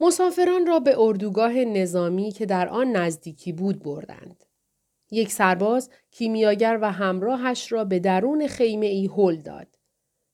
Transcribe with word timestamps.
مسافران 0.00 0.66
را 0.66 0.80
به 0.80 0.94
اردوگاه 0.98 1.52
نظامی 1.52 2.32
که 2.32 2.46
در 2.46 2.68
آن 2.68 2.92
نزدیکی 2.96 3.52
بود 3.52 3.82
بردند. 3.82 4.44
یک 5.10 5.32
سرباز 5.32 5.90
کیمیاگر 6.10 6.78
و 6.82 6.92
همراهش 6.92 7.72
را 7.72 7.84
به 7.84 7.98
درون 7.98 8.46
خیمه 8.46 8.86
ای 8.86 9.10
هل 9.16 9.36
داد 9.36 9.78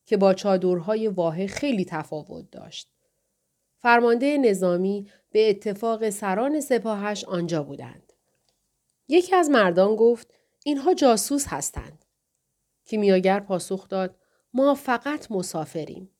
که 0.06 0.16
با 0.16 0.34
چادرهای 0.34 1.08
واحد 1.08 1.46
خیلی 1.46 1.84
تفاوت 1.84 2.50
داشت. 2.50 2.88
فرمانده 3.79 4.38
نظامی 4.38 5.10
به 5.30 5.51
اتفاق 5.51 6.10
سران 6.10 6.60
سپاهش 6.60 7.24
آنجا 7.24 7.62
بودند. 7.62 8.12
یکی 9.08 9.37
از 9.37 9.51
مردان 9.51 9.96
گفت 9.96 10.35
اینها 10.64 10.94
جاسوس 10.94 11.46
هستند. 11.48 12.04
کیمیاگر 12.85 13.40
پاسخ 13.40 13.88
داد 13.88 14.17
ما 14.53 14.74
فقط 14.74 15.30
مسافریم. 15.30 16.10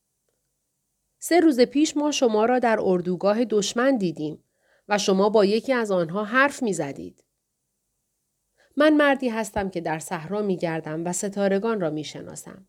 سه 1.19 1.41
روز 1.41 1.61
پیش 1.61 1.97
ما 1.97 2.11
شما 2.11 2.45
را 2.45 2.59
در 2.59 2.79
اردوگاه 2.81 3.45
دشمن 3.45 3.97
دیدیم 3.97 4.45
و 4.89 4.99
شما 4.99 5.29
با 5.29 5.45
یکی 5.45 5.73
از 5.73 5.91
آنها 5.91 6.25
حرف 6.25 6.63
می 6.63 6.73
زدید. 6.73 7.25
من 8.77 8.95
مردی 8.95 9.29
هستم 9.29 9.71
که 9.71 9.81
در 9.81 9.99
صحرا 9.99 10.43
می 10.43 10.57
گردم 10.57 11.05
و 11.05 11.13
ستارگان 11.13 11.81
را 11.81 11.91
می 11.91 12.05
شناسم. 12.05 12.67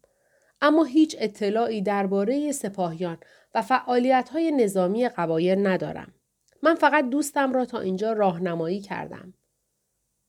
اما 0.61 0.83
هیچ 0.83 1.15
اطلاعی 1.19 1.81
درباره 1.81 2.51
سپاهیان 2.51 3.17
و 3.55 3.61
فعالیت 3.61 4.29
های 4.29 4.51
نظامی 4.51 5.09
قبایر 5.09 5.69
ندارم. 5.69 6.13
من 6.61 6.75
فقط 6.75 7.09
دوستم 7.09 7.53
را 7.53 7.65
تا 7.65 7.79
اینجا 7.79 8.13
راهنمایی 8.13 8.81
کردم. 8.81 9.33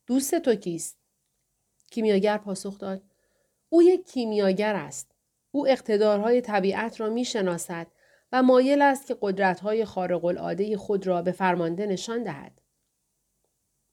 دوست 0.06 0.34
تو 0.34 0.54
کیست؟ 0.54 0.98
کیمیاگر 1.90 2.38
پاسخ 2.38 2.78
داد. 2.78 3.02
او 3.68 3.82
یک 3.82 4.06
کیمیاگر 4.06 4.74
است. 4.74 5.10
او 5.50 5.68
اقتدارهای 5.68 6.40
طبیعت 6.40 7.00
را 7.00 7.10
می 7.10 7.24
شناسد 7.24 7.86
و 8.32 8.42
مایل 8.42 8.82
است 8.82 9.06
که 9.06 9.16
قدرتهای 9.20 9.84
خارق 9.84 10.24
العاده 10.24 10.76
خود 10.76 11.06
را 11.06 11.22
به 11.22 11.32
فرمانده 11.32 11.86
نشان 11.86 12.22
دهد. 12.22 12.60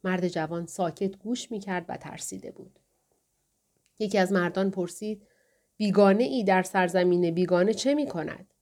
مرد 0.03 0.27
جوان 0.27 0.65
ساکت 0.65 1.17
گوش 1.17 1.51
می 1.51 1.59
کرد 1.59 1.85
و 1.89 1.97
ترسیده 1.97 2.51
بود. 2.51 2.79
یکی 3.99 4.17
از 4.17 4.31
مردان 4.31 4.71
پرسید 4.71 5.27
بیگانه 5.77 6.23
ای 6.23 6.43
در 6.43 6.63
سرزمین 6.63 7.33
بیگانه 7.33 7.73
چه 7.73 7.93
می 7.93 8.07
کند؟ 8.07 8.53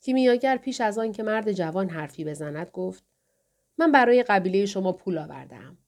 کیمیاگر 0.00 0.56
پیش 0.56 0.80
از 0.80 0.98
آن 0.98 1.12
که 1.12 1.22
مرد 1.22 1.52
جوان 1.52 1.88
حرفی 1.88 2.24
بزند 2.24 2.70
گفت 2.70 3.04
من 3.78 3.92
برای 3.92 4.22
قبیله 4.22 4.66
شما 4.66 4.92
پول 4.92 5.18
آوردم. 5.18 5.78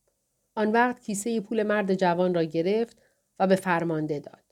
آن 0.54 0.72
وقت 0.72 1.00
کیسه 1.00 1.40
پول 1.40 1.62
مرد 1.62 1.94
جوان 1.94 2.34
را 2.34 2.42
گرفت 2.42 3.02
و 3.38 3.46
به 3.46 3.56
فرمانده 3.56 4.20
داد. 4.20 4.44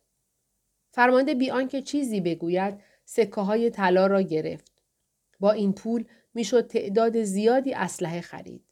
فرمانده 0.91 1.35
بی 1.35 1.51
آنکه 1.51 1.83
چیزی 1.83 2.21
بگوید 2.21 2.81
سکه 3.09 3.41
های 3.41 3.71
طلا 3.71 4.07
را 4.07 4.23
گرفت. 4.23 4.83
با 5.41 5.53
این 5.53 5.73
پول 5.73 6.05
می‌شد 6.35 6.67
تعداد 6.67 7.23
زیادی 7.23 7.75
اسلحه 7.75 8.21
خرید. 8.21 8.65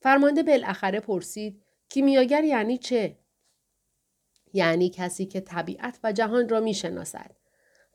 فرمانده 0.00 0.42
بالاخره 0.42 1.00
پرسید 1.00 1.62
کیمیاگر 1.88 2.44
یعنی 2.44 2.78
چه؟ 2.78 3.18
یعنی 4.52 4.90
کسی 4.90 5.26
که 5.26 5.40
طبیعت 5.40 6.00
و 6.04 6.12
جهان 6.12 6.48
را 6.48 6.60
می 6.60 6.74
شناسد 6.74 7.36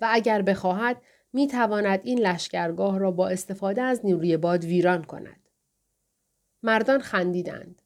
و 0.02 0.08
اگر 0.12 0.42
بخواهد 0.42 1.02
می 1.34 1.48
تواند 1.48 2.00
این 2.04 2.20
لشکرگاه 2.20 3.00
را 3.00 3.12
با 3.12 3.28
استفاده 3.28 3.82
از 3.82 4.06
نیروی 4.06 4.38
باد 4.38 4.64
ویران 4.64 5.04
کند. 5.04 5.50
مردان 6.64 7.00
خندیدند. 7.00 7.82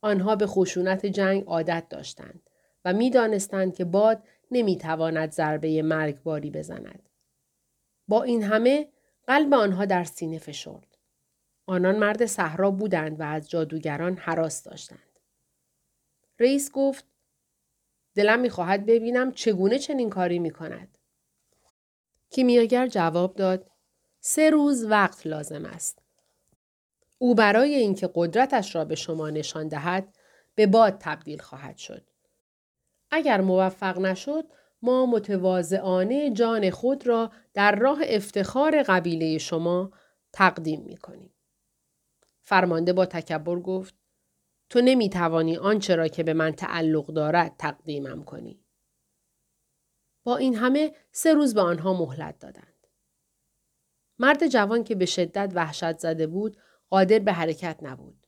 آنها 0.00 0.36
به 0.36 0.46
خشونت 0.46 1.06
جنگ 1.06 1.44
عادت 1.46 1.88
داشتند 1.90 2.50
و 2.84 2.92
می 2.92 3.10
دانستند 3.10 3.74
که 3.74 3.84
باد 3.84 4.22
نمی 4.50 4.76
تواند 4.76 5.32
ضربه 5.32 5.82
مرگباری 5.82 6.50
بزند. 6.50 7.08
با 8.08 8.22
این 8.22 8.42
همه 8.42 8.88
قلب 9.26 9.54
آنها 9.54 9.84
در 9.84 10.04
سینه 10.04 10.38
فشرد. 10.38 10.96
آنان 11.66 11.98
مرد 11.98 12.26
صحرا 12.26 12.70
بودند 12.70 13.20
و 13.20 13.22
از 13.22 13.50
جادوگران 13.50 14.16
حراس 14.16 14.62
داشتند. 14.62 15.20
رئیس 16.38 16.70
گفت 16.72 17.04
دلم 18.14 18.40
می‌خواهد 18.40 18.86
ببینم 18.86 19.32
چگونه 19.32 19.78
چنین 19.78 20.10
کاری 20.10 20.38
می 20.38 20.50
کند. 20.50 20.98
کیمیاگر 22.30 22.86
جواب 22.86 23.34
داد 23.34 23.70
سه 24.20 24.50
روز 24.50 24.84
وقت 24.84 25.26
لازم 25.26 25.64
است. 25.64 26.02
او 27.18 27.34
برای 27.34 27.74
اینکه 27.74 28.10
قدرتش 28.14 28.74
را 28.74 28.84
به 28.84 28.94
شما 28.94 29.30
نشان 29.30 29.68
دهد 29.68 30.16
به 30.54 30.66
باد 30.66 30.96
تبدیل 31.00 31.38
خواهد 31.38 31.76
شد. 31.76 32.07
اگر 33.10 33.40
موفق 33.40 33.98
نشد 33.98 34.44
ما 34.82 35.06
متواضعانه 35.06 36.30
جان 36.30 36.70
خود 36.70 37.06
را 37.06 37.32
در 37.54 37.76
راه 37.76 37.98
افتخار 38.02 38.82
قبیله 38.82 39.38
شما 39.38 39.90
تقدیم 40.32 40.82
می 40.82 40.96
کنیم. 40.96 41.34
فرمانده 42.42 42.92
با 42.92 43.06
تکبر 43.06 43.60
گفت 43.60 43.94
تو 44.70 44.80
نمی 44.80 45.10
توانی 45.10 45.56
آنچه 45.56 45.96
را 45.96 46.08
که 46.08 46.22
به 46.22 46.32
من 46.32 46.52
تعلق 46.52 47.06
دارد 47.06 47.54
تقدیمم 47.58 48.24
کنی. 48.24 48.64
با 50.24 50.36
این 50.36 50.54
همه 50.56 50.92
سه 51.12 51.34
روز 51.34 51.54
به 51.54 51.60
آنها 51.60 51.92
مهلت 51.92 52.38
دادند. 52.38 52.86
مرد 54.18 54.46
جوان 54.46 54.84
که 54.84 54.94
به 54.94 55.06
شدت 55.06 55.52
وحشت 55.54 55.98
زده 55.98 56.26
بود 56.26 56.56
قادر 56.90 57.18
به 57.18 57.32
حرکت 57.32 57.78
نبود. 57.82 58.26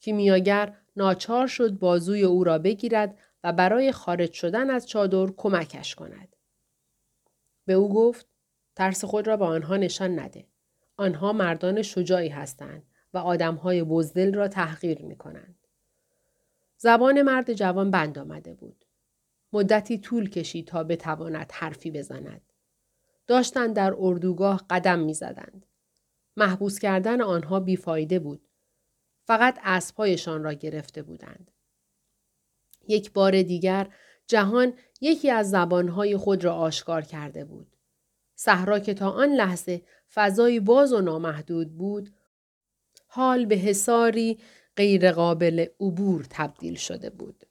کیمیاگر 0.00 0.76
ناچار 0.96 1.46
شد 1.46 1.78
بازوی 1.78 2.22
او 2.24 2.44
را 2.44 2.58
بگیرد 2.58 3.18
و 3.44 3.52
برای 3.52 3.92
خارج 3.92 4.32
شدن 4.32 4.70
از 4.70 4.88
چادر 4.88 5.26
کمکش 5.36 5.94
کند. 5.94 6.36
به 7.66 7.72
او 7.72 7.94
گفت 7.94 8.26
ترس 8.76 9.04
خود 9.04 9.26
را 9.26 9.36
به 9.36 9.44
آنها 9.44 9.76
نشان 9.76 10.20
نده. 10.20 10.46
آنها 10.96 11.32
مردان 11.32 11.82
شجاعی 11.82 12.28
هستند 12.28 12.82
و 13.14 13.18
آدمهای 13.18 13.82
بزدل 13.82 14.34
را 14.34 14.48
تحقیر 14.48 15.02
می 15.02 15.16
کنند. 15.16 15.66
زبان 16.76 17.22
مرد 17.22 17.52
جوان 17.52 17.90
بند 17.90 18.18
آمده 18.18 18.54
بود. 18.54 18.84
مدتی 19.52 19.98
طول 19.98 20.30
کشید 20.30 20.66
تا 20.66 20.84
بتواند 20.84 21.52
حرفی 21.52 21.90
بزند. 21.90 22.52
داشتند 23.26 23.76
در 23.76 23.94
اردوگاه 23.98 24.66
قدم 24.70 24.98
می 24.98 25.14
زدند. 25.14 25.66
محبوس 26.36 26.78
کردن 26.78 27.20
آنها 27.20 27.60
بیفایده 27.60 28.18
بود. 28.18 28.48
فقط 29.24 29.58
اسبهایشان 29.62 30.44
را 30.44 30.52
گرفته 30.52 31.02
بودند. 31.02 31.50
یک 32.88 33.12
بار 33.12 33.42
دیگر 33.42 33.86
جهان 34.26 34.72
یکی 35.00 35.30
از 35.30 35.50
زبانهای 35.50 36.16
خود 36.16 36.44
را 36.44 36.54
آشکار 36.54 37.02
کرده 37.02 37.44
بود. 37.44 37.76
صحرا 38.34 38.78
که 38.78 38.94
تا 38.94 39.10
آن 39.10 39.28
لحظه 39.28 39.82
فضای 40.14 40.60
باز 40.60 40.92
و 40.92 41.00
نامحدود 41.00 41.76
بود، 41.76 42.10
حال 43.06 43.46
به 43.46 43.54
حساری 43.54 44.38
غیرقابل 44.76 45.66
عبور 45.80 46.26
تبدیل 46.30 46.74
شده 46.74 47.10
بود. 47.10 47.44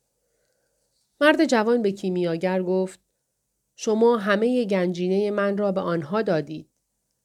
مرد 1.21 1.45
جوان 1.45 1.81
به 1.81 1.91
کیمیاگر 1.91 2.63
گفت 2.63 2.99
شما 3.75 4.17
همه 4.17 4.65
گنجینه 4.65 5.31
من 5.31 5.57
را 5.57 5.71
به 5.71 5.81
آنها 5.81 6.21
دادید. 6.21 6.69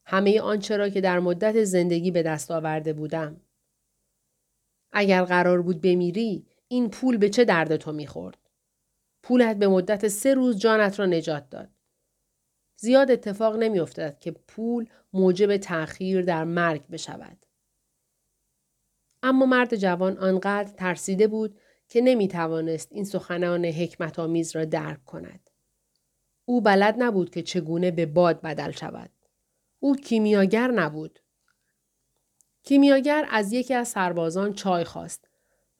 همه 0.05 0.41
آنچه 0.41 0.77
را 0.77 0.89
که 0.89 1.01
در 1.01 1.21
مدت 1.21 1.65
زندگی 1.65 2.11
به 2.11 2.23
دست 2.23 2.51
آورده 2.51 2.93
بودم. 2.93 3.41
اگر 4.93 5.25
قرار 5.25 5.63
بود 5.63 5.81
بمیری 5.81 6.47
این 6.73 6.91
پول 6.91 7.17
به 7.17 7.29
چه 7.29 7.45
درد 7.45 7.77
تو 7.77 7.93
می‌خورد؟ 7.93 8.39
پولت 9.23 9.57
به 9.57 9.69
مدت 9.69 10.09
سه 10.09 10.35
روز 10.35 10.59
جانت 10.59 10.99
را 10.99 11.07
نجات 11.07 11.51
داد. 11.51 11.71
زیاد 12.77 13.11
اتفاق 13.11 13.57
نمیافتد 13.57 14.19
که 14.19 14.31
پول 14.31 14.89
موجب 15.13 15.57
تأخیر 15.57 16.23
در 16.23 16.45
مرگ 16.45 16.87
بشود. 16.87 17.47
اما 19.23 19.47
مرد 19.47 19.77
جوان 19.77 20.19
آنقدر 20.19 20.73
ترسیده 20.73 21.27
بود 21.27 21.61
که 21.89 22.01
نمی 22.01 22.29
توانست 22.29 22.93
این 22.93 23.05
سخنان 23.05 23.65
حکمت 23.65 24.19
آمیز 24.19 24.57
را 24.57 24.65
درک 24.65 25.05
کند. 25.05 25.51
او 26.45 26.61
بلد 26.61 26.95
نبود 26.99 27.31
که 27.31 27.43
چگونه 27.43 27.91
به 27.91 28.07
باد 28.07 28.41
بدل 28.41 28.71
شود. 28.71 29.11
او 29.79 29.97
کیمیاگر 29.97 30.71
نبود. 30.71 31.21
کیمیاگر 32.63 33.27
از 33.31 33.53
یکی 33.53 33.75
از 33.75 33.89
سربازان 33.89 34.53
چای 34.53 34.85
خواست 34.85 35.32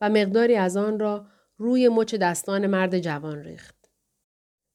و 0.03 0.09
مقداری 0.09 0.55
از 0.55 0.77
آن 0.77 0.99
را 0.99 1.25
روی 1.57 1.89
مچ 1.89 2.15
دستان 2.15 2.67
مرد 2.67 2.99
جوان 2.99 3.43
ریخت. 3.43 3.75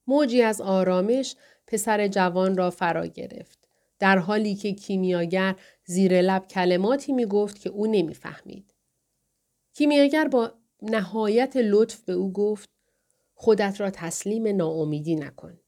موجی 0.06 0.42
از 0.42 0.60
آرامش 0.60 1.36
پسر 1.66 2.08
جوان 2.08 2.56
را 2.56 2.70
فرا 2.70 3.06
گرفت. 3.06 3.69
در 3.98 4.19
حالی 4.19 4.54
که 4.54 4.72
کیمیاگر 4.72 5.56
زیر 5.84 6.20
لب 6.20 6.46
کلماتی 6.46 7.12
می 7.12 7.26
گفت 7.26 7.60
که 7.60 7.70
او 7.70 7.86
نمی‌فهمید. 7.86 8.75
کیمیاگر 9.75 10.28
با 10.28 10.52
نهایت 10.82 11.56
لطف 11.56 12.00
به 12.00 12.12
او 12.12 12.32
گفت 12.32 12.69
خودت 13.34 13.81
را 13.81 13.90
تسلیم 13.90 14.56
ناامیدی 14.56 15.16
نکن. 15.16 15.60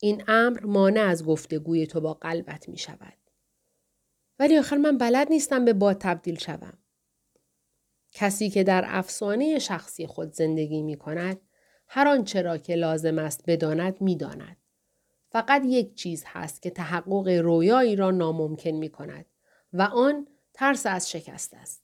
این 0.00 0.24
امر 0.28 0.64
مانع 0.64 1.00
از 1.00 1.24
گفتگوی 1.24 1.86
تو 1.86 2.00
با 2.00 2.14
قلبت 2.14 2.68
می 2.68 2.78
شود. 2.78 3.18
ولی 4.38 4.58
آخر 4.58 4.76
من 4.76 4.98
بلد 4.98 5.28
نیستم 5.30 5.64
به 5.64 5.72
باد 5.72 5.98
تبدیل 6.00 6.38
شوم. 6.38 6.78
کسی 8.14 8.50
که 8.50 8.64
در 8.64 8.84
افسانه 8.86 9.58
شخصی 9.58 10.06
خود 10.06 10.32
زندگی 10.32 10.82
می 10.82 10.96
کند 10.96 11.40
هر 11.88 12.08
آنچه 12.08 12.42
را 12.42 12.58
که 12.58 12.74
لازم 12.74 13.18
است 13.18 13.44
بداند 13.46 14.00
می 14.00 14.18
فقط 15.28 15.62
یک 15.64 15.94
چیز 15.94 16.24
هست 16.26 16.62
که 16.62 16.70
تحقق 16.70 17.28
رویایی 17.28 17.96
را 17.96 18.10
ناممکن 18.10 18.70
می 18.70 18.88
کند 18.88 19.26
و 19.72 19.82
آن 19.82 20.26
ترس 20.54 20.86
از 20.86 21.10
شکست 21.10 21.54
است. 21.54 21.82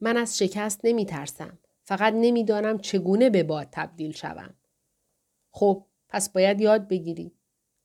من 0.00 0.16
از 0.16 0.38
شکست 0.38 0.80
نمی 0.84 1.06
ترسم. 1.06 1.58
فقط 1.82 2.14
نمی‌دانم 2.16 2.78
چگونه 2.78 3.30
به 3.30 3.42
باد 3.42 3.68
تبدیل 3.72 4.12
شوم. 4.12 4.54
خب 5.50 5.86
پس 6.08 6.30
باید 6.30 6.60
یاد 6.60 6.88
بگیری. 6.88 7.32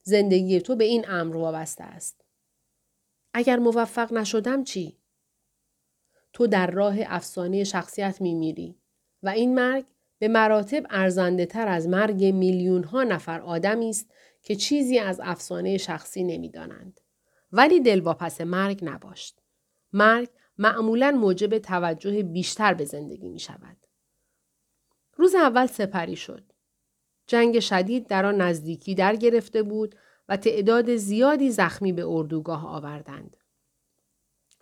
زندگی 0.03 0.61
تو 0.61 0.75
به 0.75 0.83
این 0.83 1.05
امر 1.09 1.35
وابسته 1.37 1.83
است. 1.83 2.25
اگر 3.33 3.59
موفق 3.59 4.13
نشدم 4.13 4.63
چی؟ 4.63 4.97
تو 6.35 6.47
در 6.47 6.71
راه 6.71 6.95
افسانه 7.05 7.63
شخصیت 7.63 8.21
میمیری 8.21 8.75
و 9.23 9.29
این 9.29 9.55
مرگ 9.55 9.85
به 10.19 10.27
مراتب 10.27 10.85
ارزنده 10.89 11.45
تر 11.45 11.67
از 11.67 11.87
مرگ 11.87 12.25
میلیون 12.25 12.83
ها 12.83 13.03
نفر 13.03 13.41
آدمی 13.41 13.89
است 13.89 14.11
که 14.43 14.55
چیزی 14.55 14.99
از 14.99 15.21
افسانه 15.23 15.77
شخصی 15.77 16.23
نمی‌دانند. 16.23 17.01
ولی 17.51 17.79
دلواپس 17.79 18.41
مرگ 18.41 18.79
نباشد. 18.81 19.33
مرگ 19.93 20.29
معمولا 20.57 21.11
موجب 21.11 21.57
توجه 21.57 22.23
بیشتر 22.23 22.73
به 22.73 22.85
زندگی 22.85 23.29
می 23.29 23.39
شود. 23.39 23.77
روز 25.17 25.35
اول 25.35 25.65
سپری 25.65 26.15
شد. 26.15 26.43
جنگ 27.27 27.59
شدید 27.59 28.07
در 28.07 28.25
آن 28.25 28.41
نزدیکی 28.41 28.95
در 28.95 29.15
گرفته 29.15 29.63
بود 29.63 29.95
و 30.29 30.37
تعداد 30.37 30.95
زیادی 30.95 31.51
زخمی 31.51 31.91
به 31.91 32.05
اردوگاه 32.07 32.67
آوردند. 32.67 33.37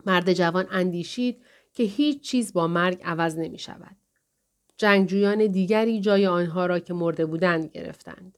مرد 0.06 0.34
جوان 0.34 0.68
اندیشید 0.72 1.44
که 1.74 1.84
هیچ 1.84 2.22
چیز 2.22 2.54
با 2.54 2.68
مرگ 2.68 3.02
عوض 3.04 3.38
نمی 3.38 3.60
شود. 3.60 3.96
جنگجویان 4.78 5.48
دیگری 5.48 6.02
جای 6.02 6.28
آنها 6.28 6.66
را 6.66 6.80
که 6.80 6.94
مرده 6.94 7.26
بودند 7.26 7.66
گرفتند. 7.66 8.38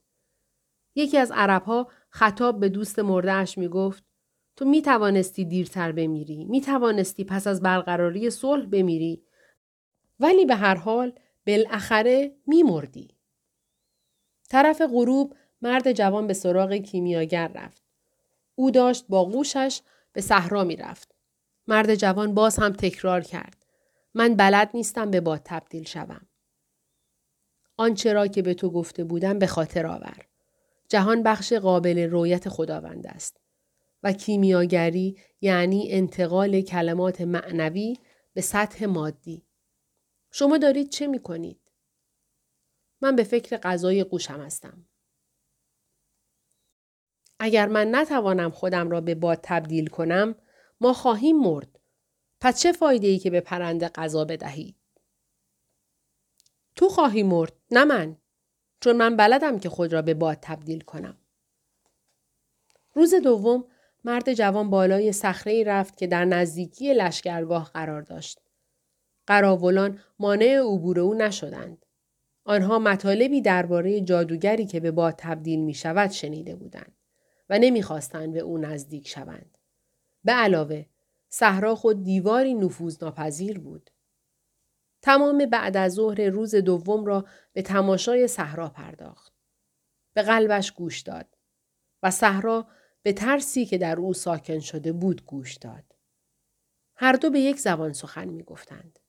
یکی 0.95 1.17
از 1.17 1.31
عربها 1.35 1.87
خطاب 2.09 2.59
به 2.59 2.69
دوست 2.69 2.99
مردهش 2.99 3.57
می 3.57 3.67
گفت 3.67 4.03
تو 4.55 4.65
می 4.65 4.81
توانستی 4.81 5.45
دیرتر 5.45 5.91
بمیری. 5.91 6.45
می 6.45 6.61
توانستی 6.61 7.23
پس 7.23 7.47
از 7.47 7.61
برقراری 7.61 8.29
صلح 8.29 8.65
بمیری. 8.65 9.23
ولی 10.19 10.45
به 10.45 10.55
هر 10.55 10.75
حال 10.75 11.13
بالاخره 11.47 12.35
می 12.47 12.63
مردی. 12.63 13.07
طرف 14.49 14.81
غروب 14.81 15.35
مرد 15.61 15.91
جوان 15.91 16.27
به 16.27 16.33
سراغ 16.33 16.73
کیمیاگر 16.73 17.51
رفت. 17.55 17.83
او 18.55 18.71
داشت 18.71 19.05
با 19.09 19.25
قوشش 19.25 19.81
به 20.13 20.21
صحرا 20.21 20.63
می 20.63 20.75
رفت. 20.75 21.14
مرد 21.67 21.95
جوان 21.95 22.33
باز 22.33 22.59
هم 22.59 22.73
تکرار 22.73 23.21
کرد. 23.21 23.65
من 24.13 24.35
بلد 24.35 24.69
نیستم 24.73 25.11
به 25.11 25.21
باد 25.21 25.41
تبدیل 25.45 25.83
شوم. 25.83 26.27
آنچه 27.77 28.13
را 28.13 28.27
که 28.27 28.41
به 28.41 28.53
تو 28.53 28.69
گفته 28.69 29.03
بودم 29.03 29.39
به 29.39 29.47
خاطر 29.47 29.87
آور. 29.87 30.17
جهان 30.89 31.23
بخش 31.23 31.53
قابل 31.53 31.99
رویت 32.09 32.49
خداوند 32.49 33.07
است. 33.07 33.37
و 34.03 34.13
کیمیاگری 34.13 35.17
یعنی 35.41 35.91
انتقال 35.91 36.61
کلمات 36.61 37.21
معنوی 37.21 37.97
به 38.33 38.41
سطح 38.41 38.85
مادی. 38.85 39.45
شما 40.31 40.57
دارید 40.57 40.89
چه 40.89 41.07
می 41.07 41.19
کنید؟ 41.19 41.71
من 43.01 43.15
به 43.15 43.23
فکر 43.23 43.57
غذای 43.57 44.03
قوشم 44.03 44.41
هستم. 44.41 44.85
اگر 47.39 47.67
من 47.67 47.95
نتوانم 47.95 48.51
خودم 48.51 48.89
را 48.89 49.01
به 49.01 49.15
باد 49.15 49.39
تبدیل 49.43 49.87
کنم 49.87 50.35
ما 50.81 50.93
خواهیم 50.93 51.39
مرد. 51.39 51.79
پس 52.41 52.61
چه 52.61 52.71
فایده 52.71 53.07
ای 53.07 53.19
که 53.19 53.29
به 53.29 53.41
پرنده 53.41 53.89
غذا 53.89 54.25
بدهید؟ 54.25 54.75
تو 56.75 56.89
خواهی 56.89 57.23
مرد 57.23 57.53
نه 57.71 57.85
من 57.85 58.17
چون 58.79 58.95
من 58.95 59.17
بلدم 59.17 59.59
که 59.59 59.69
خود 59.69 59.93
را 59.93 60.01
به 60.01 60.13
باد 60.13 60.37
تبدیل 60.41 60.81
کنم. 60.81 61.17
روز 62.93 63.13
دوم 63.13 63.65
مرد 64.03 64.33
جوان 64.33 64.69
بالای 64.69 65.11
صخره 65.11 65.63
رفت 65.63 65.97
که 65.97 66.07
در 66.07 66.25
نزدیکی 66.25 66.93
لشکرگاه 66.93 67.71
قرار 67.73 68.01
داشت. 68.01 68.39
قراولان 69.27 69.99
مانع 70.19 70.59
عبور 70.59 70.99
او 70.99 71.13
نشدند. 71.13 71.85
آنها 72.43 72.79
مطالبی 72.79 73.41
درباره 73.41 74.01
جادوگری 74.01 74.65
که 74.65 74.79
به 74.79 74.91
باد 74.91 75.15
تبدیل 75.17 75.59
می 75.59 75.73
شود 75.73 76.11
شنیده 76.11 76.55
بودند 76.55 76.95
و 77.49 77.59
نمی‌خواستند 77.59 78.33
به 78.33 78.39
او 78.39 78.57
نزدیک 78.57 79.07
شوند. 79.07 79.54
به 80.25 80.31
علاوه 80.31 80.85
صحرا 81.29 81.75
خود 81.75 82.03
دیواری 82.03 82.53
نفوذناپذیر 82.53 83.59
بود. 83.59 83.91
تمام 85.01 85.45
بعد 85.45 85.77
از 85.77 85.93
ظهر 85.93 86.29
روز 86.29 86.55
دوم 86.55 87.05
را 87.05 87.25
به 87.53 87.61
تماشای 87.61 88.27
صحرا 88.27 88.69
پرداخت. 88.69 89.33
به 90.13 90.21
قلبش 90.21 90.71
گوش 90.71 91.01
داد 91.01 91.37
و 92.03 92.11
صحرا 92.11 92.67
به 93.03 93.13
ترسی 93.13 93.65
که 93.65 93.77
در 93.77 93.99
او 93.99 94.13
ساکن 94.13 94.59
شده 94.59 94.91
بود 94.91 95.25
گوش 95.25 95.53
داد. 95.55 95.83
هر 96.95 97.13
دو 97.13 97.29
به 97.29 97.39
یک 97.39 97.59
زبان 97.59 97.93
سخن 97.93 98.25
می 98.27 98.43
گفتند. 98.43 98.99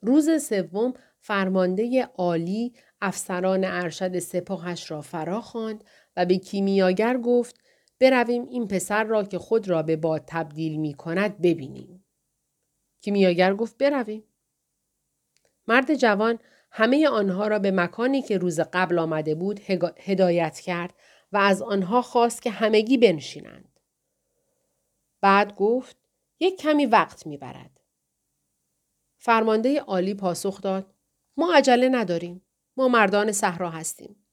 روز 0.00 0.44
سوم 0.44 0.94
فرمانده 1.20 2.02
عالی 2.02 2.74
افسران 3.00 3.64
ارشد 3.64 4.18
سپاهش 4.18 4.90
را 4.90 5.00
فرا 5.00 5.40
خواند 5.40 5.84
و 6.16 6.26
به 6.26 6.36
کیمیاگر 6.38 7.18
گفت 7.18 7.63
برویم 8.04 8.46
این 8.48 8.68
پسر 8.68 9.04
را 9.04 9.24
که 9.24 9.38
خود 9.38 9.68
را 9.68 9.82
به 9.82 9.96
باد 9.96 10.24
تبدیل 10.26 10.76
می 10.76 10.94
کند 10.94 11.42
ببینیم. 11.42 12.04
کیمیاگر 13.00 13.54
گفت 13.54 13.78
برویم. 13.78 14.24
مرد 15.68 15.94
جوان 15.94 16.38
همه 16.70 17.08
آنها 17.08 17.48
را 17.48 17.58
به 17.58 17.70
مکانی 17.70 18.22
که 18.22 18.38
روز 18.38 18.60
قبل 18.60 18.98
آمده 18.98 19.34
بود 19.34 19.60
هدایت 19.98 20.60
کرد 20.60 20.94
و 21.32 21.36
از 21.36 21.62
آنها 21.62 22.02
خواست 22.02 22.42
که 22.42 22.50
همگی 22.50 22.98
بنشینند. 22.98 23.80
بعد 25.20 25.54
گفت 25.56 25.96
یک 26.40 26.56
کمی 26.60 26.86
وقت 26.86 27.26
می‌برد. 27.26 27.80
فرمانده 29.18 29.80
عالی 29.80 30.14
پاسخ 30.14 30.60
داد 30.60 30.94
ما 31.36 31.54
عجله 31.54 31.88
نداریم. 31.88 32.42
ما 32.76 32.88
مردان 32.88 33.32
صحرا 33.32 33.70
هستیم. 33.70 34.23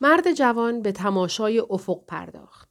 مرد 0.00 0.32
جوان 0.32 0.82
به 0.82 0.92
تماشای 0.92 1.58
افق 1.70 2.04
پرداخت. 2.06 2.68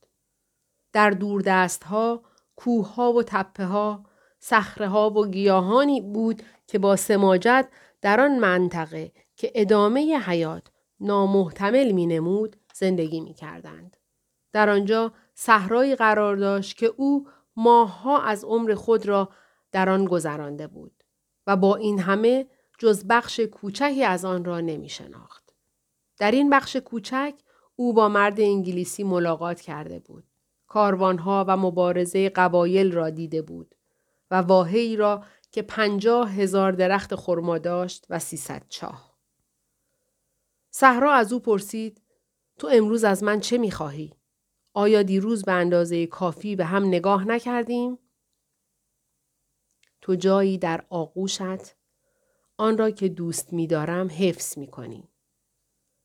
در 0.93 1.09
دست 1.45 1.83
ها، 1.83 2.23
کوه 2.55 2.93
ها 2.95 3.13
و 3.13 3.23
تپه 3.23 3.65
ها، 3.65 4.05
صخره 4.39 4.87
ها 4.87 5.09
و 5.09 5.27
گیاهانی 5.27 6.01
بود 6.01 6.43
که 6.67 6.79
با 6.79 6.95
سماجت 6.95 7.67
در 8.01 8.21
آن 8.21 8.39
منطقه 8.39 9.11
که 9.35 9.51
ادامه 9.55 10.17
حیات 10.17 10.67
نامحتمل 10.99 11.91
می 11.91 12.05
نمود 12.05 12.55
زندگی 12.73 13.21
می 13.21 13.33
کردند. 13.33 13.97
در 14.53 14.69
آنجا 14.69 15.13
صحرایی 15.35 15.95
قرار 15.95 16.35
داشت 16.35 16.77
که 16.77 16.85
او 16.85 17.27
ماهها 17.55 18.21
از 18.21 18.43
عمر 18.43 18.75
خود 18.75 19.05
را 19.05 19.29
در 19.71 19.89
آن 19.89 20.05
گذرانده 20.05 20.67
بود 20.67 21.03
و 21.47 21.55
با 21.55 21.75
این 21.75 21.99
همه 21.99 22.47
جز 22.79 23.05
بخش 23.07 23.39
کوچکی 23.39 24.03
از 24.03 24.25
آن 24.25 24.45
را 24.45 24.59
نمی 24.59 24.89
شناخت. 24.89 25.46
در 26.17 26.31
این 26.31 26.49
بخش 26.49 26.75
کوچک 26.75 27.33
او 27.75 27.93
با 27.93 28.09
مرد 28.09 28.39
انگلیسی 28.39 29.03
ملاقات 29.03 29.61
کرده 29.61 29.99
بود. 29.99 30.23
کاروانها 30.67 31.45
و 31.47 31.57
مبارزه 31.57 32.29
قبایل 32.29 32.91
را 32.91 33.09
دیده 33.09 33.41
بود 33.41 33.75
و 34.31 34.35
واهی 34.35 34.95
را 34.95 35.25
که 35.51 35.61
پنجاه 35.61 36.31
هزار 36.31 36.71
درخت 36.71 37.15
خرما 37.15 37.57
داشت 37.57 38.05
و 38.09 38.19
سیصد 38.19 38.65
چاه. 38.69 39.17
صحرا 40.71 41.13
از 41.13 41.33
او 41.33 41.39
پرسید 41.39 42.01
تو 42.57 42.69
امروز 42.71 43.03
از 43.03 43.23
من 43.23 43.39
چه 43.39 43.57
می‌خواهی؟ 43.57 44.13
آیا 44.73 45.03
دیروز 45.03 45.43
به 45.43 45.51
اندازه 45.51 46.07
کافی 46.07 46.55
به 46.55 46.65
هم 46.65 46.85
نگاه 46.85 47.25
نکردیم؟ 47.25 47.99
تو 50.01 50.15
جایی 50.15 50.57
در 50.57 50.85
آغوشت 50.89 51.75
آن 52.57 52.77
را 52.77 52.91
که 52.91 53.09
دوست 53.09 53.53
میدارم 53.53 54.07
حفظ 54.07 54.57
می‌کنی. 54.57 55.09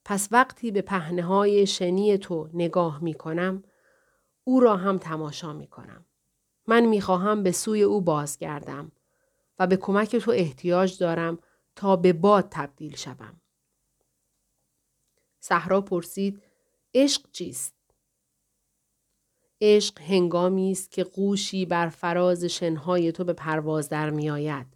پس 0.05 0.29
وقتی 0.31 0.71
به 0.71 0.83
پهنه 0.83 1.23
های 1.23 1.67
شنی 1.67 2.19
تو 2.19 2.49
نگاه 2.55 3.03
می 3.03 3.15
کنم، 3.15 3.65
او 4.45 4.61
را 4.61 4.77
هم 4.77 4.99
تماشا 4.99 5.53
می 5.53 5.67
کنم. 5.67 6.07
من 6.67 6.87
می 6.87 7.01
خواهم 7.01 7.43
به 7.43 7.53
سوی 7.53 7.83
او 7.83 8.01
بازگردم 8.01 8.93
و 9.59 9.67
به 9.67 9.77
کمک 9.77 10.17
تو 10.17 10.31
احتیاج 10.31 10.99
دارم 10.99 11.39
تا 11.77 11.97
به 11.97 12.13
باد 12.13 12.49
تبدیل 12.51 12.97
شوم. 12.97 13.41
صحرا 15.41 15.81
پرسید 15.81 16.43
عشق 16.95 17.23
چیست؟ 17.33 17.75
عشق 19.61 20.01
هنگامی 20.01 20.73
است 20.73 20.91
که 20.91 21.05
قوشی 21.05 21.67
بر 21.67 21.89
فراز 21.89 22.45
شنهای 22.45 23.13
تو 23.13 23.25
به 23.25 23.33
پرواز 23.33 23.89
در 23.89 24.11
می 24.11 24.31
آید. 24.31 24.67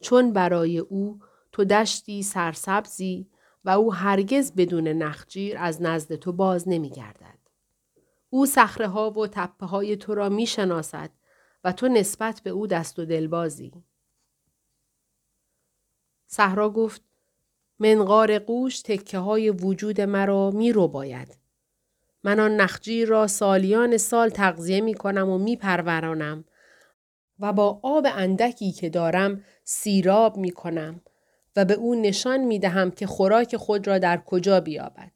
چون 0.00 0.32
برای 0.32 0.78
او 0.78 1.20
تو 1.52 1.64
دشتی 1.64 2.22
سرسبزی 2.22 3.30
و 3.66 3.70
او 3.70 3.94
هرگز 3.94 4.52
بدون 4.52 4.88
نخجیر 4.88 5.58
از 5.58 5.82
نزد 5.82 6.14
تو 6.14 6.32
باز 6.32 6.68
نمی 6.68 6.90
گردد. 6.90 7.38
او 8.30 8.46
سخره 8.46 8.88
ها 8.88 9.10
و 9.10 9.26
تپه 9.26 9.66
های 9.66 9.96
تو 9.96 10.14
را 10.14 10.28
می 10.28 10.46
شناسد 10.46 11.10
و 11.64 11.72
تو 11.72 11.88
نسبت 11.88 12.40
به 12.44 12.50
او 12.50 12.66
دست 12.66 12.98
و 12.98 13.04
دلبازی. 13.04 13.72
صحرا 16.26 16.70
گفت 16.70 17.02
منقار 17.78 18.38
قوش 18.38 18.82
تکه 18.82 19.18
های 19.18 19.50
وجود 19.50 20.00
مرا 20.00 20.50
می 20.50 20.72
رو 20.72 20.88
باید. 20.88 21.38
من 22.24 22.40
آن 22.40 22.56
نخجیر 22.56 23.08
را 23.08 23.26
سالیان 23.26 23.96
سال 23.96 24.28
تغذیه 24.28 24.80
می 24.80 24.94
کنم 24.94 25.28
و 25.28 25.38
می 25.38 25.56
پرورانم 25.56 26.44
و 27.40 27.52
با 27.52 27.80
آب 27.82 28.06
اندکی 28.06 28.72
که 28.72 28.90
دارم 28.90 29.44
سیراب 29.64 30.36
می 30.36 30.50
کنم 30.50 31.00
و 31.56 31.64
به 31.64 31.74
او 31.74 31.94
نشان 31.94 32.40
می 32.40 32.58
دهم 32.58 32.90
که 32.90 33.06
خوراک 33.06 33.56
خود 33.56 33.86
را 33.86 33.98
در 33.98 34.22
کجا 34.26 34.60
بیابد. 34.60 35.12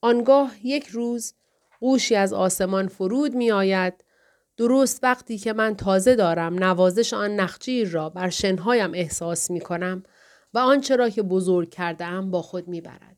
آنگاه 0.00 0.66
یک 0.66 0.86
روز 0.86 1.34
قوشی 1.80 2.14
از 2.16 2.32
آسمان 2.32 2.88
فرود 2.88 3.34
می 3.34 3.50
آید 3.50 4.04
درست 4.56 5.04
وقتی 5.04 5.38
که 5.38 5.52
من 5.52 5.76
تازه 5.76 6.14
دارم 6.14 6.64
نوازش 6.64 7.14
آن 7.14 7.36
نخجیر 7.36 7.88
را 7.88 8.08
بر 8.08 8.28
شنهایم 8.28 8.90
احساس 8.94 9.50
می 9.50 9.60
کنم 9.60 10.02
و 10.54 10.58
آنچه 10.58 10.96
را 10.96 11.08
که 11.08 11.22
بزرگ 11.22 11.70
کرده 11.70 12.20
با 12.20 12.42
خود 12.42 12.68
می 12.68 12.80
برد. 12.80 13.16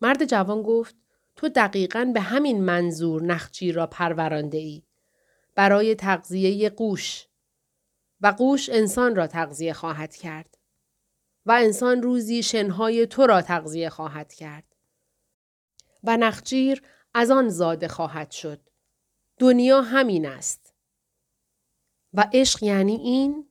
مرد 0.00 0.24
جوان 0.24 0.62
گفت 0.62 0.94
تو 1.36 1.48
دقیقا 1.48 2.10
به 2.14 2.20
همین 2.20 2.64
منظور 2.64 3.22
نخجیر 3.22 3.74
را 3.74 3.86
پرورانده 3.86 4.58
ای. 4.58 4.82
برای 5.54 5.94
تغذیه 5.94 6.70
قوش 6.70 7.26
و 8.20 8.26
قوش 8.26 8.68
انسان 8.68 9.16
را 9.16 9.26
تغذیه 9.26 9.72
خواهد 9.72 10.16
کرد. 10.16 10.58
و 11.46 11.52
انسان 11.52 12.02
روزی 12.02 12.42
شنهای 12.42 13.06
تو 13.06 13.26
را 13.26 13.42
تغذیه 13.42 13.88
خواهد 13.88 14.32
کرد. 14.32 14.64
و 16.04 16.16
نخجیر 16.16 16.82
از 17.14 17.30
آن 17.30 17.48
زاده 17.48 17.88
خواهد 17.88 18.30
شد. 18.30 18.60
دنیا 19.38 19.82
همین 19.82 20.26
است. 20.26 20.74
و 22.14 22.28
عشق 22.32 22.62
یعنی 22.62 22.96
این؟ 22.96 23.48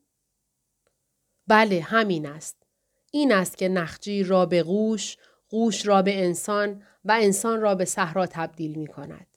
بله 1.48 1.82
همین 1.82 2.26
است. 2.26 2.64
این 3.12 3.32
است 3.32 3.58
که 3.58 3.70
نخجیر 3.70 4.28
را 4.28 4.46
به 4.46 4.64
قوش، 4.64 5.18
قوش 5.50 5.86
را 5.86 6.02
به 6.02 6.24
انسان 6.26 6.84
و 7.06 7.12
انسان 7.12 7.62
را 7.62 7.76
به 7.76 7.86
صحرا 7.86 8.28
تبدیل 8.28 8.76
می 8.76 8.88
کند. 8.88 9.28